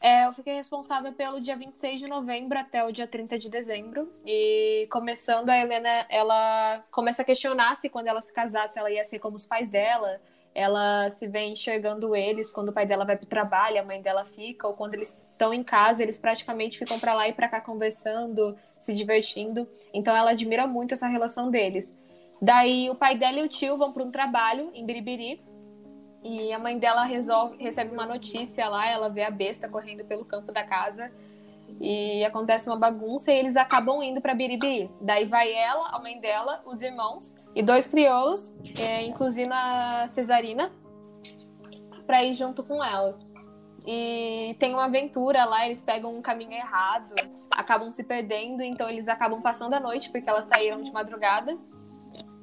É, 0.00 0.26
eu 0.26 0.32
fiquei 0.32 0.54
responsável 0.54 1.12
pelo 1.12 1.40
dia 1.40 1.56
26 1.56 2.00
de 2.00 2.06
novembro 2.06 2.58
até 2.58 2.84
o 2.84 2.92
dia 2.92 3.06
30 3.06 3.38
de 3.38 3.50
dezembro. 3.50 4.12
E 4.24 4.86
começando, 4.90 5.48
a 5.48 5.58
Helena, 5.58 6.06
ela 6.08 6.84
começa 6.90 7.22
a 7.22 7.24
questionar 7.24 7.74
se 7.76 7.88
quando 7.88 8.08
ela 8.08 8.20
se 8.20 8.32
casasse, 8.32 8.78
ela 8.78 8.90
ia 8.90 9.04
ser 9.04 9.18
como 9.18 9.36
os 9.36 9.46
pais 9.46 9.68
dela. 9.68 10.20
Ela 10.58 11.10
se 11.10 11.28
vê 11.28 11.44
enxergando 11.44 12.16
eles 12.16 12.50
quando 12.50 12.70
o 12.70 12.72
pai 12.72 12.86
dela 12.86 13.04
vai 13.04 13.14
para 13.14 13.26
o 13.26 13.28
trabalho, 13.28 13.78
a 13.78 13.84
mãe 13.84 14.00
dela 14.00 14.24
fica, 14.24 14.66
ou 14.66 14.72
quando 14.72 14.94
eles 14.94 15.18
estão 15.30 15.52
em 15.52 15.62
casa, 15.62 16.02
eles 16.02 16.16
praticamente 16.16 16.78
ficam 16.78 16.98
para 16.98 17.12
lá 17.12 17.28
e 17.28 17.34
para 17.34 17.46
cá 17.46 17.60
conversando, 17.60 18.56
se 18.80 18.94
divertindo. 18.94 19.68
Então 19.92 20.16
ela 20.16 20.30
admira 20.30 20.66
muito 20.66 20.94
essa 20.94 21.08
relação 21.08 21.50
deles. 21.50 21.94
Daí 22.40 22.88
o 22.88 22.94
pai 22.94 23.18
dela 23.18 23.38
e 23.38 23.42
o 23.44 23.48
tio 23.50 23.76
vão 23.76 23.92
para 23.92 24.02
um 24.02 24.10
trabalho 24.10 24.70
em 24.72 24.86
Biribiri. 24.86 25.44
E 26.24 26.50
a 26.50 26.58
mãe 26.58 26.78
dela 26.78 27.04
resolve, 27.04 27.62
recebe 27.62 27.92
uma 27.92 28.06
notícia 28.06 28.66
lá, 28.66 28.88
ela 28.88 29.10
vê 29.10 29.24
a 29.24 29.30
besta 29.30 29.68
correndo 29.68 30.06
pelo 30.06 30.24
campo 30.24 30.52
da 30.52 30.64
casa. 30.64 31.12
E 31.78 32.24
acontece 32.24 32.66
uma 32.66 32.78
bagunça 32.78 33.30
e 33.30 33.36
eles 33.38 33.58
acabam 33.58 34.02
indo 34.02 34.22
para 34.22 34.34
Biribiri. 34.34 34.90
Daí 35.02 35.26
vai 35.26 35.52
ela, 35.52 35.90
a 35.90 35.98
mãe 35.98 36.18
dela, 36.18 36.62
os 36.64 36.80
irmãos 36.80 37.34
e 37.56 37.62
dois 37.62 37.86
crioulos, 37.86 38.52
é, 38.78 39.06
inclusive 39.06 39.50
a 39.50 40.06
Cesarina, 40.08 40.70
para 42.06 42.22
ir 42.22 42.34
junto 42.34 42.62
com 42.62 42.84
elas. 42.84 43.26
E 43.86 44.54
tem 44.58 44.74
uma 44.74 44.84
aventura 44.84 45.46
lá, 45.46 45.64
eles 45.64 45.82
pegam 45.82 46.14
um 46.14 46.20
caminho 46.20 46.52
errado, 46.52 47.14
acabam 47.50 47.90
se 47.90 48.04
perdendo, 48.04 48.62
então 48.62 48.90
eles 48.90 49.08
acabam 49.08 49.40
passando 49.40 49.72
a 49.72 49.80
noite 49.80 50.10
porque 50.10 50.28
elas 50.28 50.44
saíram 50.44 50.82
de 50.82 50.92
madrugada 50.92 51.56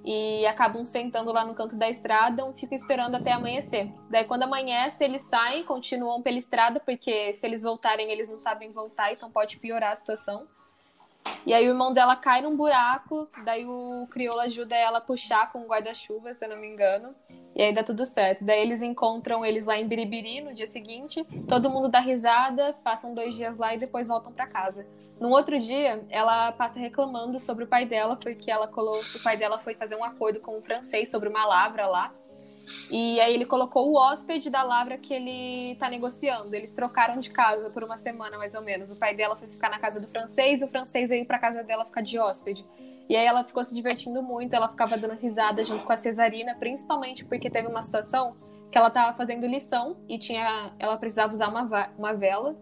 e 0.03 0.47
acabam 0.47 0.83
sentando 0.83 1.31
lá 1.31 1.45
no 1.45 1.53
canto 1.53 1.77
da 1.77 1.87
estrada 1.87 2.43
e 2.49 2.59
ficam 2.59 2.75
esperando 2.75 3.13
até 3.13 3.33
amanhecer. 3.33 3.91
Daí, 4.09 4.25
quando 4.25 4.43
amanhece, 4.43 5.03
eles 5.03 5.21
saem, 5.21 5.63
continuam 5.63 6.23
pela 6.23 6.39
estrada, 6.39 6.79
porque 6.79 7.35
se 7.35 7.45
eles 7.45 7.61
voltarem, 7.61 8.09
eles 8.09 8.29
não 8.29 8.39
sabem 8.39 8.71
voltar, 8.71 9.13
então 9.13 9.29
pode 9.29 9.57
piorar 9.57 9.91
a 9.91 9.95
situação. 9.95 10.47
E 11.45 11.53
aí 11.53 11.67
o 11.67 11.71
irmão 11.71 11.93
dela 11.93 12.15
cai 12.15 12.41
num 12.41 12.55
buraco, 12.55 13.29
daí 13.43 13.65
o 13.65 14.07
crioulo 14.09 14.39
ajuda 14.41 14.75
ela 14.75 14.99
a 14.99 15.01
puxar 15.01 15.51
com 15.51 15.59
um 15.59 15.67
guarda-chuva, 15.67 16.33
se 16.33 16.45
eu 16.45 16.49
não 16.49 16.57
me 16.57 16.67
engano, 16.67 17.13
e 17.53 17.61
aí 17.61 17.73
dá 17.73 17.83
tudo 17.83 18.05
certo. 18.05 18.45
Daí 18.45 18.61
eles 18.61 18.81
encontram 18.81 19.45
eles 19.45 19.65
lá 19.65 19.77
em 19.77 19.87
Biribiri 19.87 20.41
no 20.41 20.53
dia 20.53 20.65
seguinte, 20.65 21.23
todo 21.47 21.69
mundo 21.69 21.89
dá 21.89 21.99
risada, 21.99 22.73
passam 22.83 23.13
dois 23.13 23.35
dias 23.35 23.57
lá 23.57 23.75
e 23.75 23.77
depois 23.77 24.07
voltam 24.07 24.31
para 24.31 24.47
casa. 24.47 24.87
No 25.19 25.29
outro 25.29 25.59
dia, 25.59 26.05
ela 26.09 26.51
passa 26.53 26.79
reclamando 26.79 27.39
sobre 27.39 27.63
o 27.63 27.67
pai 27.67 27.85
dela, 27.85 28.15
porque 28.15 28.49
ela 28.49 28.67
colocou, 28.67 28.99
o 28.99 29.23
pai 29.23 29.37
dela 29.37 29.59
foi 29.59 29.75
fazer 29.75 29.95
um 29.95 30.03
acordo 30.03 30.39
com 30.39 30.57
o 30.57 30.61
francês 30.61 31.09
sobre 31.09 31.29
uma 31.29 31.45
lavra 31.45 31.87
lá. 31.87 32.13
E 32.91 33.19
aí 33.19 33.33
ele 33.33 33.45
colocou 33.45 33.89
o 33.89 33.95
hóspede 33.95 34.49
da 34.49 34.63
lavra 34.63 34.97
que 34.97 35.13
ele 35.13 35.75
tá 35.75 35.89
negociando. 35.89 36.53
Eles 36.55 36.71
trocaram 36.71 37.19
de 37.19 37.29
casa 37.29 37.69
por 37.69 37.83
uma 37.83 37.97
semana, 37.97 38.37
mais 38.37 38.55
ou 38.55 38.61
menos. 38.61 38.91
O 38.91 38.95
pai 38.95 39.15
dela 39.15 39.35
foi 39.35 39.47
ficar 39.47 39.69
na 39.69 39.79
casa 39.79 39.99
do 39.99 40.07
francês 40.07 40.61
o 40.61 40.67
francês 40.67 41.09
veio 41.09 41.25
pra 41.25 41.39
casa 41.39 41.63
dela 41.63 41.85
ficar 41.85 42.01
de 42.01 42.17
hóspede. 42.19 42.65
E 43.09 43.15
aí 43.15 43.25
ela 43.25 43.43
ficou 43.43 43.63
se 43.63 43.75
divertindo 43.75 44.23
muito, 44.23 44.53
ela 44.53 44.69
ficava 44.69 44.97
dando 44.97 45.15
risada 45.15 45.63
junto 45.63 45.83
com 45.83 45.91
a 45.91 45.97
Cesarina, 45.97 46.55
principalmente 46.55 47.25
porque 47.25 47.49
teve 47.49 47.67
uma 47.67 47.81
situação 47.81 48.35
que 48.71 48.77
ela 48.77 48.89
tava 48.89 49.15
fazendo 49.15 49.45
lição 49.45 49.97
e 50.07 50.17
tinha, 50.17 50.73
ela 50.79 50.97
precisava 50.97 51.31
usar 51.31 51.49
uma, 51.49 51.91
uma 51.97 52.13
vela 52.13 52.55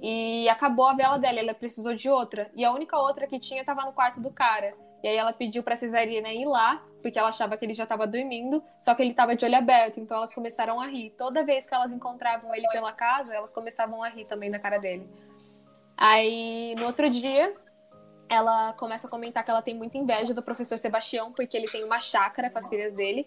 e 0.00 0.48
acabou 0.48 0.86
a 0.86 0.94
vela 0.94 1.18
dela, 1.18 1.40
ela 1.40 1.54
precisou 1.54 1.94
de 1.94 2.08
outra. 2.08 2.50
E 2.54 2.64
a 2.64 2.72
única 2.72 2.96
outra 2.98 3.26
que 3.26 3.38
tinha 3.38 3.60
estava 3.60 3.84
no 3.84 3.92
quarto 3.92 4.20
do 4.20 4.30
cara. 4.30 4.74
E 5.02 5.08
aí 5.08 5.16
ela 5.16 5.32
pediu 5.32 5.62
pra 5.62 5.76
Cesarina 5.76 6.32
ir 6.32 6.46
lá, 6.46 6.82
porque 7.06 7.20
ela 7.20 7.28
achava 7.28 7.56
que 7.56 7.64
ele 7.64 7.72
já 7.72 7.84
estava 7.84 8.04
dormindo, 8.04 8.60
só 8.76 8.92
que 8.92 9.00
ele 9.00 9.12
estava 9.12 9.36
de 9.36 9.44
olho 9.44 9.54
aberto, 9.54 10.00
então 10.00 10.16
elas 10.16 10.34
começaram 10.34 10.80
a 10.80 10.88
rir. 10.88 11.10
Toda 11.16 11.44
vez 11.44 11.64
que 11.64 11.72
elas 11.72 11.92
encontravam 11.92 12.52
ele 12.52 12.66
pela 12.72 12.92
casa, 12.92 13.32
elas 13.32 13.54
começavam 13.54 14.02
a 14.02 14.08
rir 14.08 14.24
também 14.24 14.50
na 14.50 14.58
cara 14.58 14.76
dele. 14.76 15.08
Aí, 15.96 16.74
no 16.76 16.84
outro 16.84 17.08
dia, 17.08 17.54
ela 18.28 18.72
começa 18.72 19.06
a 19.06 19.10
comentar 19.10 19.44
que 19.44 19.50
ela 19.52 19.62
tem 19.62 19.72
muita 19.72 19.96
inveja 19.96 20.34
do 20.34 20.42
professor 20.42 20.76
Sebastião, 20.78 21.30
porque 21.30 21.56
ele 21.56 21.68
tem 21.68 21.84
uma 21.84 22.00
chácara 22.00 22.50
com 22.50 22.58
as 22.58 22.68
filhas 22.68 22.92
dele. 22.92 23.24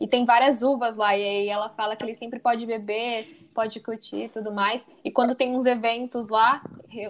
E 0.00 0.08
tem 0.08 0.24
várias 0.24 0.64
uvas 0.64 0.96
lá, 0.96 1.16
e 1.16 1.22
aí 1.22 1.48
ela 1.48 1.68
fala 1.68 1.94
que 1.94 2.02
ele 2.02 2.16
sempre 2.16 2.40
pode 2.40 2.66
beber, 2.66 3.38
pode 3.54 3.78
curtir 3.78 4.24
e 4.24 4.28
tudo 4.28 4.52
mais. 4.52 4.84
E 5.04 5.12
quando 5.12 5.36
tem 5.36 5.54
uns 5.54 5.66
eventos 5.66 6.28
lá, 6.28 6.64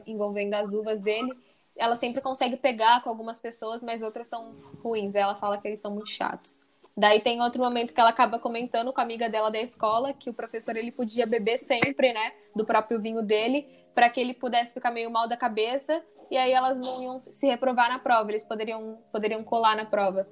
envolvendo 0.07 0.53
as 0.53 0.75
uvas 0.75 1.01
dele, 1.01 1.33
ela 1.81 1.97
sempre 1.97 2.21
consegue 2.21 2.57
pegar 2.57 3.03
com 3.03 3.09
algumas 3.09 3.41
pessoas, 3.41 3.83
mas 3.83 4.03
outras 4.03 4.27
são 4.27 4.55
ruins. 4.83 5.15
Ela 5.15 5.35
fala 5.35 5.59
que 5.59 5.67
eles 5.67 5.81
são 5.81 5.93
muito 5.93 6.11
chatos. 6.11 6.69
Daí 6.97 7.21
tem 7.21 7.41
outro 7.41 7.63
momento 7.63 7.95
que 7.95 8.01
ela 8.01 8.11
acaba 8.11 8.39
comentando 8.39 8.93
com 8.93 9.01
a 9.01 9.05
amiga 9.05 9.29
dela 9.29 9.51
da 9.51 9.61
escola 9.61 10.13
que 10.13 10.29
o 10.29 10.35
professor 10.35 10.77
ele 10.77 10.93
podia 10.93 11.27
beber 11.27 11.57
sempre, 11.57 12.13
né, 12.13 12.33
do 12.55 12.65
próprio 12.65 13.01
vinho 13.01 13.23
dele, 13.23 13.67
para 13.95 14.11
que 14.11 14.21
ele 14.21 14.35
pudesse 14.35 14.75
ficar 14.75 14.91
meio 14.91 15.11
mal 15.11 15.27
da 15.27 15.37
cabeça 15.37 16.05
e 16.31 16.37
aí 16.37 16.53
elas 16.53 16.79
não 16.79 17.03
iam 17.03 17.19
se 17.19 17.47
reprovar 17.47 17.89
na 17.89 17.99
prova, 17.99 18.31
eles 18.31 18.45
poderiam 18.45 18.99
poderiam 19.11 19.43
colar 19.43 19.75
na 19.77 19.87
prova. 19.87 20.29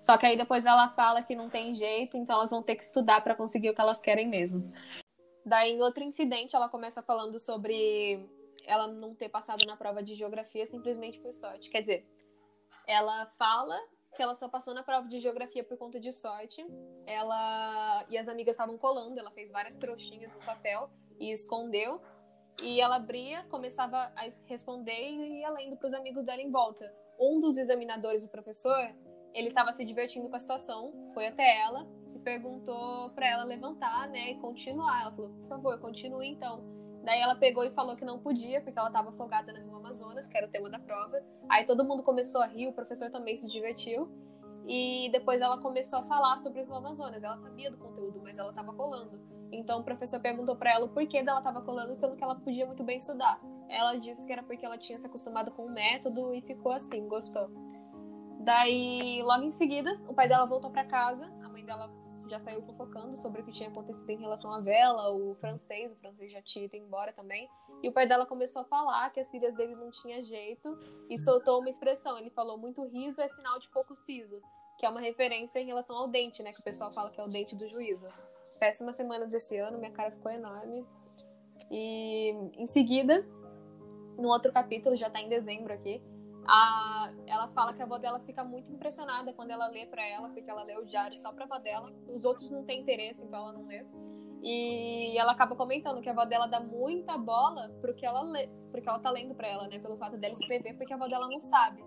Só 0.00 0.16
que 0.16 0.26
aí 0.26 0.36
depois 0.36 0.66
ela 0.66 0.88
fala 0.90 1.22
que 1.22 1.34
não 1.34 1.48
tem 1.48 1.74
jeito, 1.74 2.16
então 2.16 2.36
elas 2.36 2.50
vão 2.50 2.62
ter 2.62 2.76
que 2.76 2.82
estudar 2.82 3.22
para 3.22 3.34
conseguir 3.34 3.70
o 3.70 3.74
que 3.74 3.80
elas 3.80 4.00
querem 4.00 4.28
mesmo. 4.28 4.72
Daí, 5.44 5.72
em 5.72 5.82
outro 5.82 6.04
incidente, 6.04 6.54
ela 6.54 6.68
começa 6.68 7.02
falando 7.02 7.38
sobre 7.38 8.20
ela 8.66 8.86
não 8.86 9.14
ter 9.14 9.28
passado 9.28 9.64
na 9.66 9.76
prova 9.76 10.02
de 10.02 10.14
geografia 10.14 10.64
simplesmente 10.66 11.18
por 11.20 11.32
sorte. 11.32 11.70
Quer 11.70 11.80
dizer, 11.80 12.06
ela 12.86 13.26
fala 13.38 13.76
que 14.14 14.22
ela 14.22 14.34
só 14.34 14.48
passou 14.48 14.74
na 14.74 14.82
prova 14.82 15.08
de 15.08 15.18
geografia 15.18 15.62
por 15.64 15.78
conta 15.78 16.00
de 16.00 16.12
sorte. 16.12 16.64
Ela 17.06 18.04
e 18.08 18.18
as 18.18 18.28
amigas 18.28 18.54
estavam 18.54 18.76
colando, 18.76 19.18
ela 19.18 19.30
fez 19.30 19.50
várias 19.50 19.76
trouxinhas 19.76 20.32
no 20.32 20.40
papel 20.40 20.90
e 21.18 21.30
escondeu. 21.30 22.00
E 22.62 22.80
ela 22.80 22.96
abria, 22.96 23.44
começava 23.44 24.12
a 24.14 24.28
responder 24.44 24.92
e 24.92 25.40
ia 25.40 25.50
lendo 25.50 25.76
para 25.76 25.86
os 25.86 25.94
amigos 25.94 26.24
dela 26.24 26.42
em 26.42 26.50
volta. 26.50 26.92
Um 27.18 27.40
dos 27.40 27.56
examinadores, 27.56 28.24
o 28.24 28.30
professor, 28.30 28.78
ele 29.32 29.48
estava 29.48 29.72
se 29.72 29.84
divertindo 29.84 30.28
com 30.28 30.36
a 30.36 30.38
situação, 30.38 30.92
foi 31.14 31.26
até 31.28 31.58
ela 31.60 31.86
e 32.14 32.18
perguntou 32.18 33.10
para 33.10 33.28
ela 33.28 33.44
levantar, 33.44 34.08
né, 34.08 34.32
e 34.32 34.40
continuar. 34.40 35.02
Ela 35.02 35.12
falou: 35.12 35.30
"Por 35.30 35.48
favor, 35.48 35.80
continue 35.80 36.28
então". 36.28 36.79
Daí 37.02 37.20
ela 37.20 37.34
pegou 37.34 37.64
e 37.64 37.70
falou 37.70 37.96
que 37.96 38.04
não 38.04 38.18
podia, 38.18 38.60
porque 38.60 38.78
ela 38.78 38.88
estava 38.88 39.08
afogada 39.08 39.52
no 39.52 39.58
Rio 39.60 39.76
Amazonas, 39.76 40.28
que 40.28 40.36
era 40.36 40.46
o 40.46 40.50
tema 40.50 40.68
da 40.68 40.78
prova. 40.78 41.22
Aí 41.48 41.64
todo 41.64 41.84
mundo 41.84 42.02
começou 42.02 42.42
a 42.42 42.46
rir, 42.46 42.68
o 42.68 42.72
professor 42.72 43.10
também 43.10 43.36
se 43.36 43.48
divertiu. 43.48 44.10
E 44.66 45.10
depois 45.10 45.40
ela 45.40 45.58
começou 45.60 46.00
a 46.00 46.04
falar 46.04 46.36
sobre 46.36 46.60
o 46.60 46.64
Rio 46.64 46.74
Amazonas. 46.74 47.22
Ela 47.22 47.36
sabia 47.36 47.70
do 47.70 47.78
conteúdo, 47.78 48.20
mas 48.22 48.38
ela 48.38 48.50
estava 48.50 48.72
colando. 48.72 49.18
Então 49.50 49.80
o 49.80 49.84
professor 49.84 50.20
perguntou 50.20 50.54
para 50.54 50.72
ela 50.72 50.84
o 50.84 50.88
porquê 50.88 51.22
dela 51.22 51.38
estava 51.38 51.62
colando, 51.62 51.94
sendo 51.94 52.16
que 52.16 52.22
ela 52.22 52.34
podia 52.34 52.66
muito 52.66 52.84
bem 52.84 52.98
estudar. 52.98 53.40
Ela 53.68 53.96
disse 53.96 54.26
que 54.26 54.32
era 54.32 54.42
porque 54.42 54.64
ela 54.64 54.78
tinha 54.78 54.98
se 54.98 55.06
acostumado 55.06 55.50
com 55.52 55.66
o 55.66 55.70
método 55.70 56.34
e 56.34 56.42
ficou 56.42 56.72
assim, 56.72 57.08
gostou. 57.08 57.50
Daí, 58.40 59.22
logo 59.22 59.44
em 59.44 59.52
seguida, 59.52 60.00
o 60.08 60.14
pai 60.14 60.28
dela 60.28 60.46
voltou 60.46 60.70
para 60.70 60.84
casa, 60.84 61.24
a 61.42 61.48
mãe 61.48 61.64
dela 61.64 61.90
já 62.30 62.38
saiu 62.38 62.62
fofocando 62.62 63.16
sobre 63.16 63.40
o 63.40 63.44
que 63.44 63.50
tinha 63.50 63.68
acontecido 63.68 64.10
em 64.10 64.20
relação 64.20 64.52
à 64.52 64.60
vela, 64.60 65.10
o 65.10 65.34
francês, 65.34 65.92
o 65.92 65.96
francês 65.96 66.32
já 66.32 66.40
tinha 66.40 66.64
ido 66.64 66.76
embora 66.76 67.12
também. 67.12 67.50
E 67.82 67.88
o 67.88 67.92
pai 67.92 68.06
dela 68.06 68.24
começou 68.24 68.62
a 68.62 68.64
falar 68.64 69.10
que 69.10 69.18
as 69.18 69.30
filhas 69.30 69.54
dele 69.54 69.74
não 69.74 69.90
tinham 69.90 70.22
jeito 70.22 70.78
e 71.08 71.18
soltou 71.18 71.58
uma 71.58 71.68
expressão. 71.68 72.16
Ele 72.16 72.30
falou: 72.30 72.56
muito 72.56 72.86
riso 72.86 73.20
é 73.20 73.28
sinal 73.28 73.58
de 73.58 73.68
pouco 73.70 73.94
siso, 73.94 74.40
que 74.78 74.86
é 74.86 74.88
uma 74.88 75.00
referência 75.00 75.58
em 75.58 75.66
relação 75.66 75.96
ao 75.96 76.08
dente, 76.08 76.42
né? 76.42 76.52
Que 76.52 76.60
o 76.60 76.64
pessoal 76.64 76.92
fala 76.92 77.10
que 77.10 77.20
é 77.20 77.24
o 77.24 77.28
dente 77.28 77.56
do 77.56 77.66
juízo. 77.66 78.08
Péssima 78.58 78.92
semana 78.92 79.26
desse 79.26 79.56
ano, 79.56 79.78
minha 79.78 79.90
cara 79.90 80.12
ficou 80.12 80.30
enorme. 80.30 80.86
E 81.70 82.30
em 82.56 82.66
seguida, 82.66 83.26
no 84.18 84.28
outro 84.28 84.52
capítulo, 84.52 84.94
já 84.94 85.08
tá 85.08 85.20
em 85.20 85.28
dezembro 85.28 85.72
aqui, 85.72 86.02
a, 86.50 87.12
ela 87.26 87.46
fala 87.48 87.72
que 87.72 87.80
a 87.80 87.84
avó 87.84 87.96
dela 87.96 88.18
fica 88.20 88.42
muito 88.42 88.72
impressionada 88.72 89.32
quando 89.32 89.52
ela 89.52 89.68
lê 89.68 89.86
para 89.86 90.04
ela, 90.04 90.28
porque 90.30 90.50
ela 90.50 90.64
lê 90.64 90.76
o 90.76 90.84
diário 90.84 91.16
só 91.16 91.32
pra 91.32 91.44
avó 91.44 91.58
dela. 91.58 91.92
Os 92.08 92.24
outros 92.24 92.50
não 92.50 92.64
têm 92.64 92.80
interesse, 92.80 93.24
então 93.24 93.38
ela 93.40 93.52
não 93.52 93.66
lê. 93.66 93.86
E 94.42 95.16
ela 95.16 95.32
acaba 95.32 95.54
comentando 95.54 96.00
que 96.00 96.08
a 96.08 96.12
avó 96.12 96.24
dela 96.24 96.48
dá 96.48 96.58
muita 96.58 97.16
bola 97.16 97.68
pro 97.80 97.94
que 97.94 98.04
ela 98.04 98.22
lê, 98.22 98.48
porque 98.72 98.88
ela 98.88 98.98
tá 98.98 99.10
lendo 99.10 99.34
para 99.34 99.46
ela, 99.46 99.68
né? 99.68 99.78
Pelo 99.78 99.96
fato 99.96 100.16
dela 100.16 100.34
escrever, 100.34 100.74
porque 100.76 100.92
a 100.92 100.96
avó 100.96 101.06
dela 101.06 101.28
não 101.28 101.40
sabe. 101.40 101.84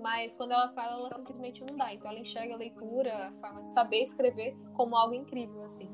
Mas 0.00 0.34
quando 0.34 0.52
ela 0.52 0.72
fala, 0.72 0.92
ela 0.92 1.18
simplesmente 1.18 1.62
não 1.64 1.76
dá. 1.76 1.92
Então 1.92 2.10
ela 2.10 2.20
enxerga 2.20 2.54
a 2.54 2.56
leitura, 2.58 3.28
a 3.28 3.32
forma 3.32 3.64
de 3.64 3.74
saber 3.74 4.00
escrever 4.00 4.56
como 4.74 4.96
algo 4.96 5.12
incrível, 5.12 5.62
assim. 5.64 5.90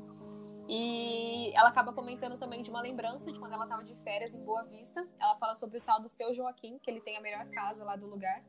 E 0.67 1.55
ela 1.55 1.69
acaba 1.69 1.93
comentando 1.93 2.37
também 2.37 2.63
de 2.63 2.71
uma 2.71 2.81
lembrança 2.81 3.31
de 3.31 3.39
quando 3.39 3.53
ela 3.53 3.65
estava 3.65 3.83
de 3.83 3.95
férias 3.97 4.33
em 4.33 4.43
Boa 4.43 4.63
Vista. 4.63 5.07
Ela 5.19 5.35
fala 5.37 5.55
sobre 5.55 5.77
o 5.77 5.81
tal 5.81 6.01
do 6.01 6.09
seu 6.09 6.33
Joaquim, 6.33 6.79
que 6.79 6.89
ele 6.89 7.01
tem 7.01 7.17
a 7.17 7.21
melhor 7.21 7.47
casa 7.49 7.83
lá 7.83 7.95
do 7.95 8.07
lugar. 8.07 8.43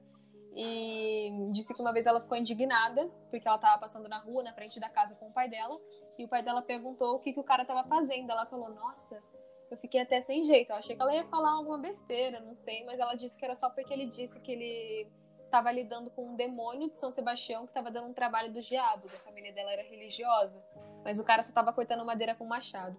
E 0.54 1.50
disse 1.52 1.74
que 1.74 1.82
uma 1.82 1.92
vez 1.92 2.06
ela 2.06 2.18
ficou 2.18 2.36
indignada, 2.36 3.06
porque 3.30 3.46
ela 3.46 3.56
estava 3.56 3.78
passando 3.78 4.08
na 4.08 4.18
rua, 4.18 4.42
na 4.42 4.54
frente 4.54 4.80
da 4.80 4.88
casa 4.88 5.14
com 5.16 5.28
o 5.28 5.32
pai 5.32 5.50
dela. 5.50 5.78
E 6.18 6.24
o 6.24 6.28
pai 6.28 6.42
dela 6.42 6.62
perguntou 6.62 7.16
o 7.16 7.18
que, 7.18 7.34
que 7.34 7.40
o 7.40 7.44
cara 7.44 7.62
estava 7.62 7.86
fazendo. 7.86 8.30
Ela 8.30 8.46
falou: 8.46 8.70
Nossa, 8.70 9.22
eu 9.70 9.76
fiquei 9.76 10.00
até 10.00 10.22
sem 10.22 10.44
jeito. 10.44 10.70
Eu 10.70 10.76
achei 10.76 10.96
que 10.96 11.02
ela 11.02 11.14
ia 11.14 11.26
falar 11.26 11.50
alguma 11.50 11.76
besteira, 11.76 12.40
não 12.40 12.56
sei. 12.56 12.84
Mas 12.86 12.98
ela 12.98 13.14
disse 13.14 13.36
que 13.36 13.44
era 13.44 13.54
só 13.54 13.68
porque 13.68 13.92
ele 13.92 14.06
disse 14.06 14.42
que 14.42 14.52
ele 14.52 15.10
estava 15.44 15.70
lidando 15.70 16.10
com 16.10 16.30
um 16.30 16.36
demônio 16.36 16.90
de 16.90 16.98
São 16.98 17.12
Sebastião 17.12 17.64
que 17.64 17.70
estava 17.70 17.90
dando 17.90 18.08
um 18.08 18.14
trabalho 18.14 18.50
dos 18.50 18.64
diabos. 18.64 19.14
A 19.14 19.18
família 19.18 19.52
dela 19.52 19.72
era 19.72 19.82
religiosa, 19.82 20.64
mas 21.06 21.20
o 21.20 21.24
cara 21.24 21.40
só 21.40 21.50
estava 21.50 21.72
cortando 21.72 22.04
madeira 22.04 22.34
com 22.34 22.44
machado. 22.44 22.96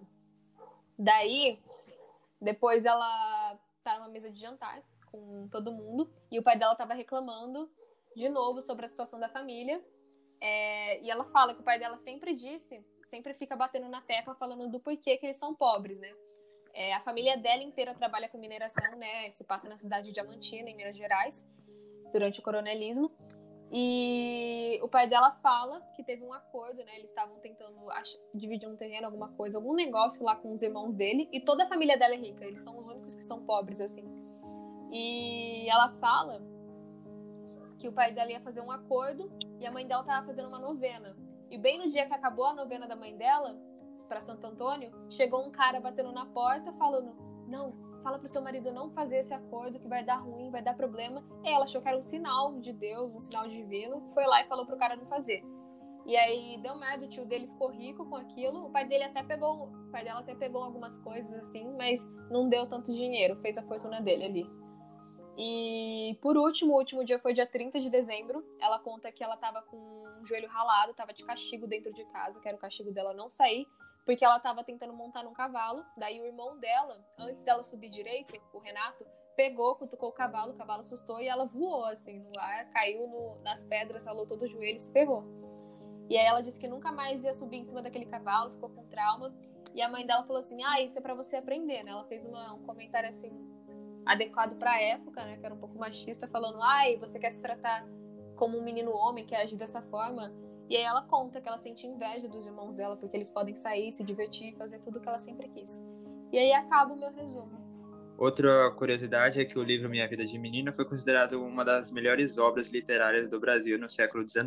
Daí, 0.98 1.60
depois 2.40 2.86
ela 2.86 3.60
tá 3.84 3.98
numa 3.98 4.08
mesa 4.08 4.30
de 4.30 4.40
jantar 4.40 4.82
com 5.12 5.46
todo 5.50 5.70
mundo 5.70 6.10
e 6.30 6.38
o 6.38 6.42
pai 6.42 6.58
dela 6.58 6.72
estava 6.72 6.94
reclamando 6.94 7.70
de 8.16 8.30
novo 8.30 8.62
sobre 8.62 8.86
a 8.86 8.88
situação 8.88 9.20
da 9.20 9.28
família. 9.28 9.84
É, 10.40 11.02
e 11.02 11.10
ela 11.10 11.26
fala 11.26 11.52
que 11.52 11.60
o 11.60 11.62
pai 11.62 11.78
dela 11.78 11.98
sempre 11.98 12.34
disse, 12.34 12.82
sempre 13.10 13.34
fica 13.34 13.54
batendo 13.54 13.90
na 13.90 14.00
tecla 14.00 14.34
falando 14.36 14.70
do 14.70 14.80
porquê 14.80 15.18
que 15.18 15.26
eles 15.26 15.36
são 15.36 15.54
pobres, 15.54 15.98
né? 15.98 16.10
É, 16.72 16.94
a 16.94 17.00
família 17.00 17.36
dela 17.36 17.62
inteira 17.62 17.92
trabalha 17.92 18.26
com 18.30 18.38
mineração, 18.38 18.96
né? 18.96 19.30
Se 19.32 19.44
passa 19.44 19.68
na 19.68 19.76
cidade 19.76 20.06
de 20.06 20.14
Diamantina, 20.14 20.70
em 20.70 20.74
Minas 20.74 20.96
Gerais 20.96 21.46
durante 22.10 22.40
o 22.40 22.42
coronelismo. 22.42 23.12
E 23.70 24.80
o 24.82 24.88
pai 24.88 25.08
dela 25.08 25.32
fala 25.42 25.80
que 25.94 26.02
teve 26.02 26.24
um 26.24 26.32
acordo, 26.32 26.82
né? 26.84 26.96
Eles 26.96 27.10
estavam 27.10 27.38
tentando 27.40 27.76
dividir 28.34 28.68
um 28.68 28.76
terreno, 28.76 29.06
alguma 29.06 29.28
coisa, 29.28 29.58
algum 29.58 29.74
negócio 29.74 30.24
lá 30.24 30.36
com 30.36 30.52
os 30.52 30.62
irmãos 30.62 30.94
dele. 30.94 31.28
E 31.30 31.40
toda 31.40 31.64
a 31.64 31.68
família 31.68 31.98
dela 31.98 32.14
é 32.14 32.18
rica, 32.18 32.44
eles 32.44 32.62
são 32.62 32.78
os 32.78 32.86
únicos 32.86 33.14
que 33.14 33.22
são 33.22 33.44
pobres, 33.44 33.80
assim. 33.80 34.04
E 34.90 35.68
ela 35.68 35.90
fala 36.00 36.40
que 37.78 37.86
o 37.86 37.92
pai 37.92 38.12
dela 38.12 38.30
ia 38.30 38.40
fazer 38.40 38.60
um 38.60 38.70
acordo 38.70 39.30
e 39.60 39.66
a 39.66 39.70
mãe 39.70 39.86
dela 39.86 40.02
tava 40.02 40.26
fazendo 40.26 40.48
uma 40.48 40.58
novena. 40.58 41.14
E 41.50 41.58
bem 41.58 41.78
no 41.78 41.88
dia 41.88 42.06
que 42.06 42.14
acabou 42.14 42.46
a 42.46 42.54
novena 42.54 42.86
da 42.86 42.96
mãe 42.96 43.16
dela, 43.16 43.58
para 44.08 44.20
Santo 44.20 44.46
Antônio, 44.46 44.90
chegou 45.10 45.46
um 45.46 45.50
cara 45.50 45.80
batendo 45.80 46.10
na 46.12 46.26
porta 46.26 46.72
falando: 46.72 47.14
Não, 47.46 47.72
fala 48.02 48.18
pro 48.18 48.28
seu 48.28 48.42
marido 48.42 48.72
não 48.72 48.90
fazer 48.90 49.18
esse 49.18 49.34
acordo 49.34 49.78
que 49.78 49.88
vai 49.88 50.04
dar 50.04 50.16
ruim, 50.16 50.50
vai 50.50 50.62
dar 50.62 50.74
problema. 50.74 51.24
E 51.44 51.48
ela 51.48 51.64
achou 51.64 51.80
que 51.80 51.88
era 51.88 51.96
um 51.96 52.02
sinal 52.02 52.58
de 52.60 52.72
Deus, 52.72 53.14
um 53.14 53.20
sinal 53.20 53.46
divino, 53.46 54.08
foi 54.12 54.26
lá 54.26 54.42
e 54.42 54.48
falou 54.48 54.66
pro 54.66 54.76
cara 54.76 54.96
não 54.96 55.06
fazer. 55.06 55.42
E 56.04 56.16
aí 56.16 56.58
deu 56.62 56.76
merda, 56.76 57.04
o 57.04 57.08
tio 57.08 57.26
dele 57.26 57.46
ficou 57.46 57.70
rico 57.70 58.06
com 58.06 58.16
aquilo. 58.16 58.66
O 58.66 58.70
pai 58.70 58.86
dele 58.86 59.04
até 59.04 59.22
pegou, 59.22 59.64
o 59.64 59.90
pai 59.90 60.04
dela 60.04 60.20
até 60.20 60.34
pegou 60.34 60.62
algumas 60.62 60.98
coisas 60.98 61.32
assim, 61.34 61.70
mas 61.76 62.06
não 62.30 62.48
deu 62.48 62.66
tanto 62.66 62.94
dinheiro, 62.94 63.36
fez 63.42 63.58
a 63.58 63.62
fortuna 63.62 64.00
dele 64.00 64.24
ali. 64.24 64.50
E 65.36 66.18
por 66.20 66.36
último, 66.36 66.72
o 66.72 66.78
último 66.78 67.04
dia 67.04 67.18
foi 67.18 67.32
dia 67.32 67.46
30 67.46 67.78
de 67.78 67.90
dezembro. 67.90 68.42
Ela 68.60 68.78
conta 68.78 69.12
que 69.12 69.22
ela 69.22 69.36
tava 69.36 69.62
com 69.62 69.76
um 69.76 70.24
joelho 70.24 70.48
ralado, 70.48 70.94
tava 70.94 71.12
de 71.12 71.24
castigo 71.24 71.66
dentro 71.66 71.92
de 71.92 72.04
casa, 72.06 72.40
que 72.40 72.48
era 72.48 72.56
o 72.56 72.60
castigo 72.60 72.90
dela 72.90 73.14
não 73.14 73.30
sair 73.30 73.68
porque 74.08 74.24
ela 74.24 74.38
estava 74.38 74.64
tentando 74.64 74.94
montar 74.94 75.22
num 75.22 75.34
cavalo. 75.34 75.84
Daí 75.94 76.18
o 76.18 76.24
irmão 76.24 76.58
dela, 76.58 76.98
antes 77.18 77.42
dela 77.42 77.62
subir 77.62 77.90
direito, 77.90 78.40
o 78.54 78.58
Renato, 78.58 79.04
pegou, 79.36 79.76
cutucou 79.76 80.08
o 80.08 80.12
cavalo, 80.12 80.52
o 80.52 80.56
cavalo 80.56 80.80
assustou 80.80 81.20
e 81.20 81.28
ela 81.28 81.44
voou 81.44 81.84
assim 81.84 82.18
no 82.20 82.32
ar, 82.38 82.70
caiu 82.70 83.06
no, 83.06 83.36
nas 83.42 83.64
pedras, 83.64 84.04
salou 84.04 84.26
todo 84.26 84.44
o 84.44 84.46
joelho 84.46 84.76
e 84.76 84.78
se 84.78 84.90
ferrou. 84.94 85.24
E 86.08 86.16
aí 86.16 86.24
ela 86.24 86.40
disse 86.40 86.58
que 86.58 86.66
nunca 86.66 86.90
mais 86.90 87.22
ia 87.22 87.34
subir 87.34 87.58
em 87.58 87.64
cima 87.64 87.82
daquele 87.82 88.06
cavalo, 88.06 88.54
ficou 88.54 88.70
com 88.70 88.82
trauma. 88.86 89.30
E 89.74 89.82
a 89.82 89.90
mãe 89.90 90.06
dela 90.06 90.24
falou 90.24 90.40
assim: 90.40 90.64
"Ah, 90.64 90.80
isso 90.80 90.98
é 90.98 91.02
para 91.02 91.12
você 91.12 91.36
aprender", 91.36 91.82
né? 91.82 91.90
Ela 91.90 92.06
fez 92.06 92.24
uma, 92.24 92.54
um 92.54 92.62
comentário 92.62 93.10
assim 93.10 93.30
adequado 94.06 94.56
para 94.56 94.70
a 94.70 94.80
época, 94.80 95.22
né, 95.22 95.36
que 95.36 95.44
era 95.44 95.54
um 95.54 95.60
pouco 95.60 95.78
machista, 95.78 96.26
falando: 96.26 96.62
"Ai, 96.62 96.96
você 96.96 97.18
quer 97.18 97.30
se 97.30 97.42
tratar 97.42 97.86
como 98.36 98.56
um 98.56 98.64
menino 98.64 98.90
homem, 98.90 99.26
quer 99.26 99.42
agir 99.42 99.58
dessa 99.58 99.82
forma?" 99.82 100.32
E 100.68 100.76
aí 100.76 100.82
ela 100.82 101.02
conta 101.02 101.40
que 101.40 101.48
ela 101.48 101.58
sente 101.58 101.86
inveja 101.86 102.28
dos 102.28 102.46
irmãos 102.46 102.74
dela, 102.74 102.96
porque 102.96 103.16
eles 103.16 103.30
podem 103.30 103.54
sair, 103.54 103.90
se 103.90 104.04
divertir, 104.04 104.54
fazer 104.56 104.78
tudo 104.80 104.98
o 104.98 105.00
que 105.00 105.08
ela 105.08 105.18
sempre 105.18 105.48
quis. 105.48 105.82
E 106.30 106.38
aí 106.38 106.52
acaba 106.52 106.92
o 106.92 106.96
meu 106.96 107.10
resumo. 107.10 107.66
Outra 108.18 108.70
curiosidade 108.72 109.40
é 109.40 109.44
que 109.44 109.58
o 109.58 109.62
livro 109.62 109.88
Minha 109.88 110.06
Vida 110.06 110.26
de 110.26 110.38
Menina 110.38 110.72
foi 110.72 110.84
considerado 110.84 111.40
uma 111.40 111.64
das 111.64 111.90
melhores 111.90 112.36
obras 112.36 112.68
literárias 112.68 113.30
do 113.30 113.40
Brasil 113.40 113.78
no 113.78 113.88
século 113.88 114.28
XIX. 114.28 114.46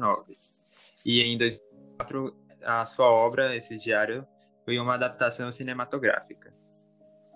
E 1.06 1.22
em 1.22 1.38
2004, 1.38 2.36
a 2.64 2.86
sua 2.86 3.10
obra, 3.10 3.56
esse 3.56 3.78
diário, 3.78 4.28
foi 4.66 4.78
uma 4.78 4.96
adaptação 4.96 5.52
cinematográfica. 5.52 6.52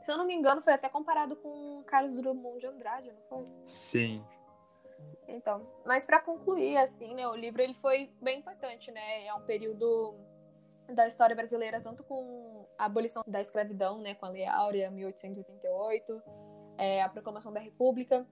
Se 0.02 0.12
eu 0.12 0.17
não 0.17 0.28
me 0.28 0.36
engano, 0.36 0.62
foi 0.62 0.74
até 0.74 0.88
comparado 0.89 1.36
com 1.38 1.84
Carlos 1.88 2.13
Drummond 2.13 2.60
de 2.60 2.67
Andrade, 2.67 3.12
não 3.12 3.21
foi? 3.28 3.45
Sim. 3.67 4.24
Então, 5.28 5.68
mas 5.86 6.06
para 6.06 6.20
concluir, 6.20 6.78
assim, 6.78 7.13
né, 7.13 7.28
o 7.28 7.36
livro 7.36 7.62
ele 7.62 7.74
foi 7.74 8.12
bem 8.22 8.39
importante, 8.39 8.91
né? 8.91 9.26
É 9.26 9.34
um 9.34 9.41
período 9.41 10.15
da 10.94 11.08
história 11.08 11.36
brasileira, 11.36 11.82
tanto 11.82 12.04
com 12.04 12.68
a 12.78 12.86
abolição 12.86 13.24
da 13.26 13.41
escravidão, 13.41 14.00
né, 14.00 14.13
com 14.13 14.26
a 14.26 14.30
Lei 14.30 14.46
Áurea, 14.46 14.91
1888, 14.91 16.22
é, 16.78 17.02
a 17.02 17.10
proclamação 17.10 17.52
da 17.52 17.60
República, 17.60 18.28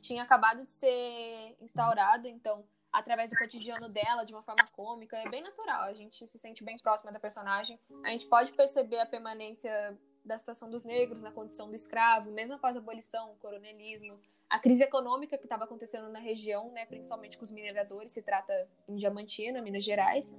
tinha 0.00 0.22
acabado 0.22 0.64
de 0.64 0.72
ser 0.72 1.56
instaurado, 1.60 2.26
então, 2.26 2.64
através 2.92 3.28
do 3.28 3.36
cotidiano 3.36 3.88
dela, 3.88 4.24
de 4.24 4.32
uma 4.32 4.42
forma 4.42 4.66
cômica, 4.72 5.16
é 5.16 5.28
bem 5.28 5.42
natural, 5.42 5.82
a 5.82 5.92
gente 5.92 6.26
se 6.26 6.38
sente 6.38 6.64
bem 6.64 6.76
próxima 6.82 7.12
da 7.12 7.20
personagem, 7.20 7.78
a 8.04 8.10
gente 8.10 8.26
pode 8.26 8.52
perceber 8.52 9.00
a 9.00 9.06
permanência 9.06 9.98
da 10.24 10.38
situação 10.38 10.70
dos 10.70 10.84
negros 10.84 11.20
na 11.20 11.32
condição 11.32 11.68
do 11.68 11.74
escravo, 11.74 12.30
mesmo 12.30 12.56
após 12.56 12.76
a 12.76 12.78
abolição, 12.78 13.32
o 13.32 13.36
coronelismo, 13.36 14.10
a 14.50 14.58
crise 14.58 14.82
econômica 14.82 15.36
que 15.36 15.44
estava 15.44 15.64
acontecendo 15.64 16.08
na 16.08 16.18
região, 16.18 16.70
né, 16.72 16.86
principalmente 16.86 17.36
com 17.36 17.44
os 17.44 17.52
mineradores, 17.52 18.12
se 18.12 18.22
trata 18.22 18.52
em 18.88 18.96
Diamantina, 18.96 19.60
Minas 19.60 19.84
Gerais, 19.84 20.36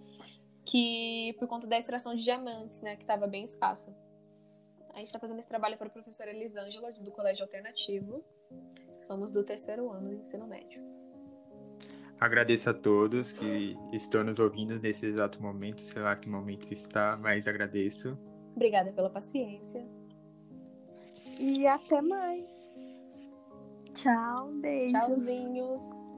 que 0.66 1.36
por 1.38 1.48
conta 1.48 1.68
da 1.68 1.78
extração 1.78 2.16
de 2.16 2.24
diamantes, 2.24 2.82
né, 2.82 2.96
que 2.96 3.04
estava 3.04 3.28
bem 3.28 3.44
escassa. 3.44 3.96
A 4.94 4.98
gente 4.98 5.08
está 5.08 5.20
fazendo 5.20 5.40
esse 5.40 5.48
trabalho 5.48 5.78
para 5.78 5.88
a 5.88 5.92
professora 5.92 6.32
Elisângela, 6.32 6.92
do 6.92 7.12
Colégio 7.12 7.44
Alternativo. 7.44 8.24
Somos 8.92 9.30
do 9.32 9.44
terceiro 9.44 9.92
ano 9.92 10.10
do 10.10 10.16
ensino 10.16 10.48
médio. 10.48 10.82
Agradeço 12.20 12.70
a 12.70 12.74
todos 12.74 13.32
que 13.32 13.78
estão 13.94 14.24
nos 14.24 14.40
ouvindo 14.40 14.78
nesse 14.80 15.06
exato 15.06 15.42
momento, 15.42 15.82
sei 15.82 16.02
lá 16.02 16.16
que 16.16 16.28
momento 16.28 16.74
está, 16.74 17.16
mas 17.16 17.48
agradeço. 17.48 18.18
Obrigada 18.56 18.92
pela 18.92 19.10
paciência. 19.10 19.88
E 21.40 21.66
até 21.66 22.02
mais. 22.02 22.46
Tchau, 24.00 24.52
beijos. 24.62 24.94
Tchauzinhos. 24.94 25.99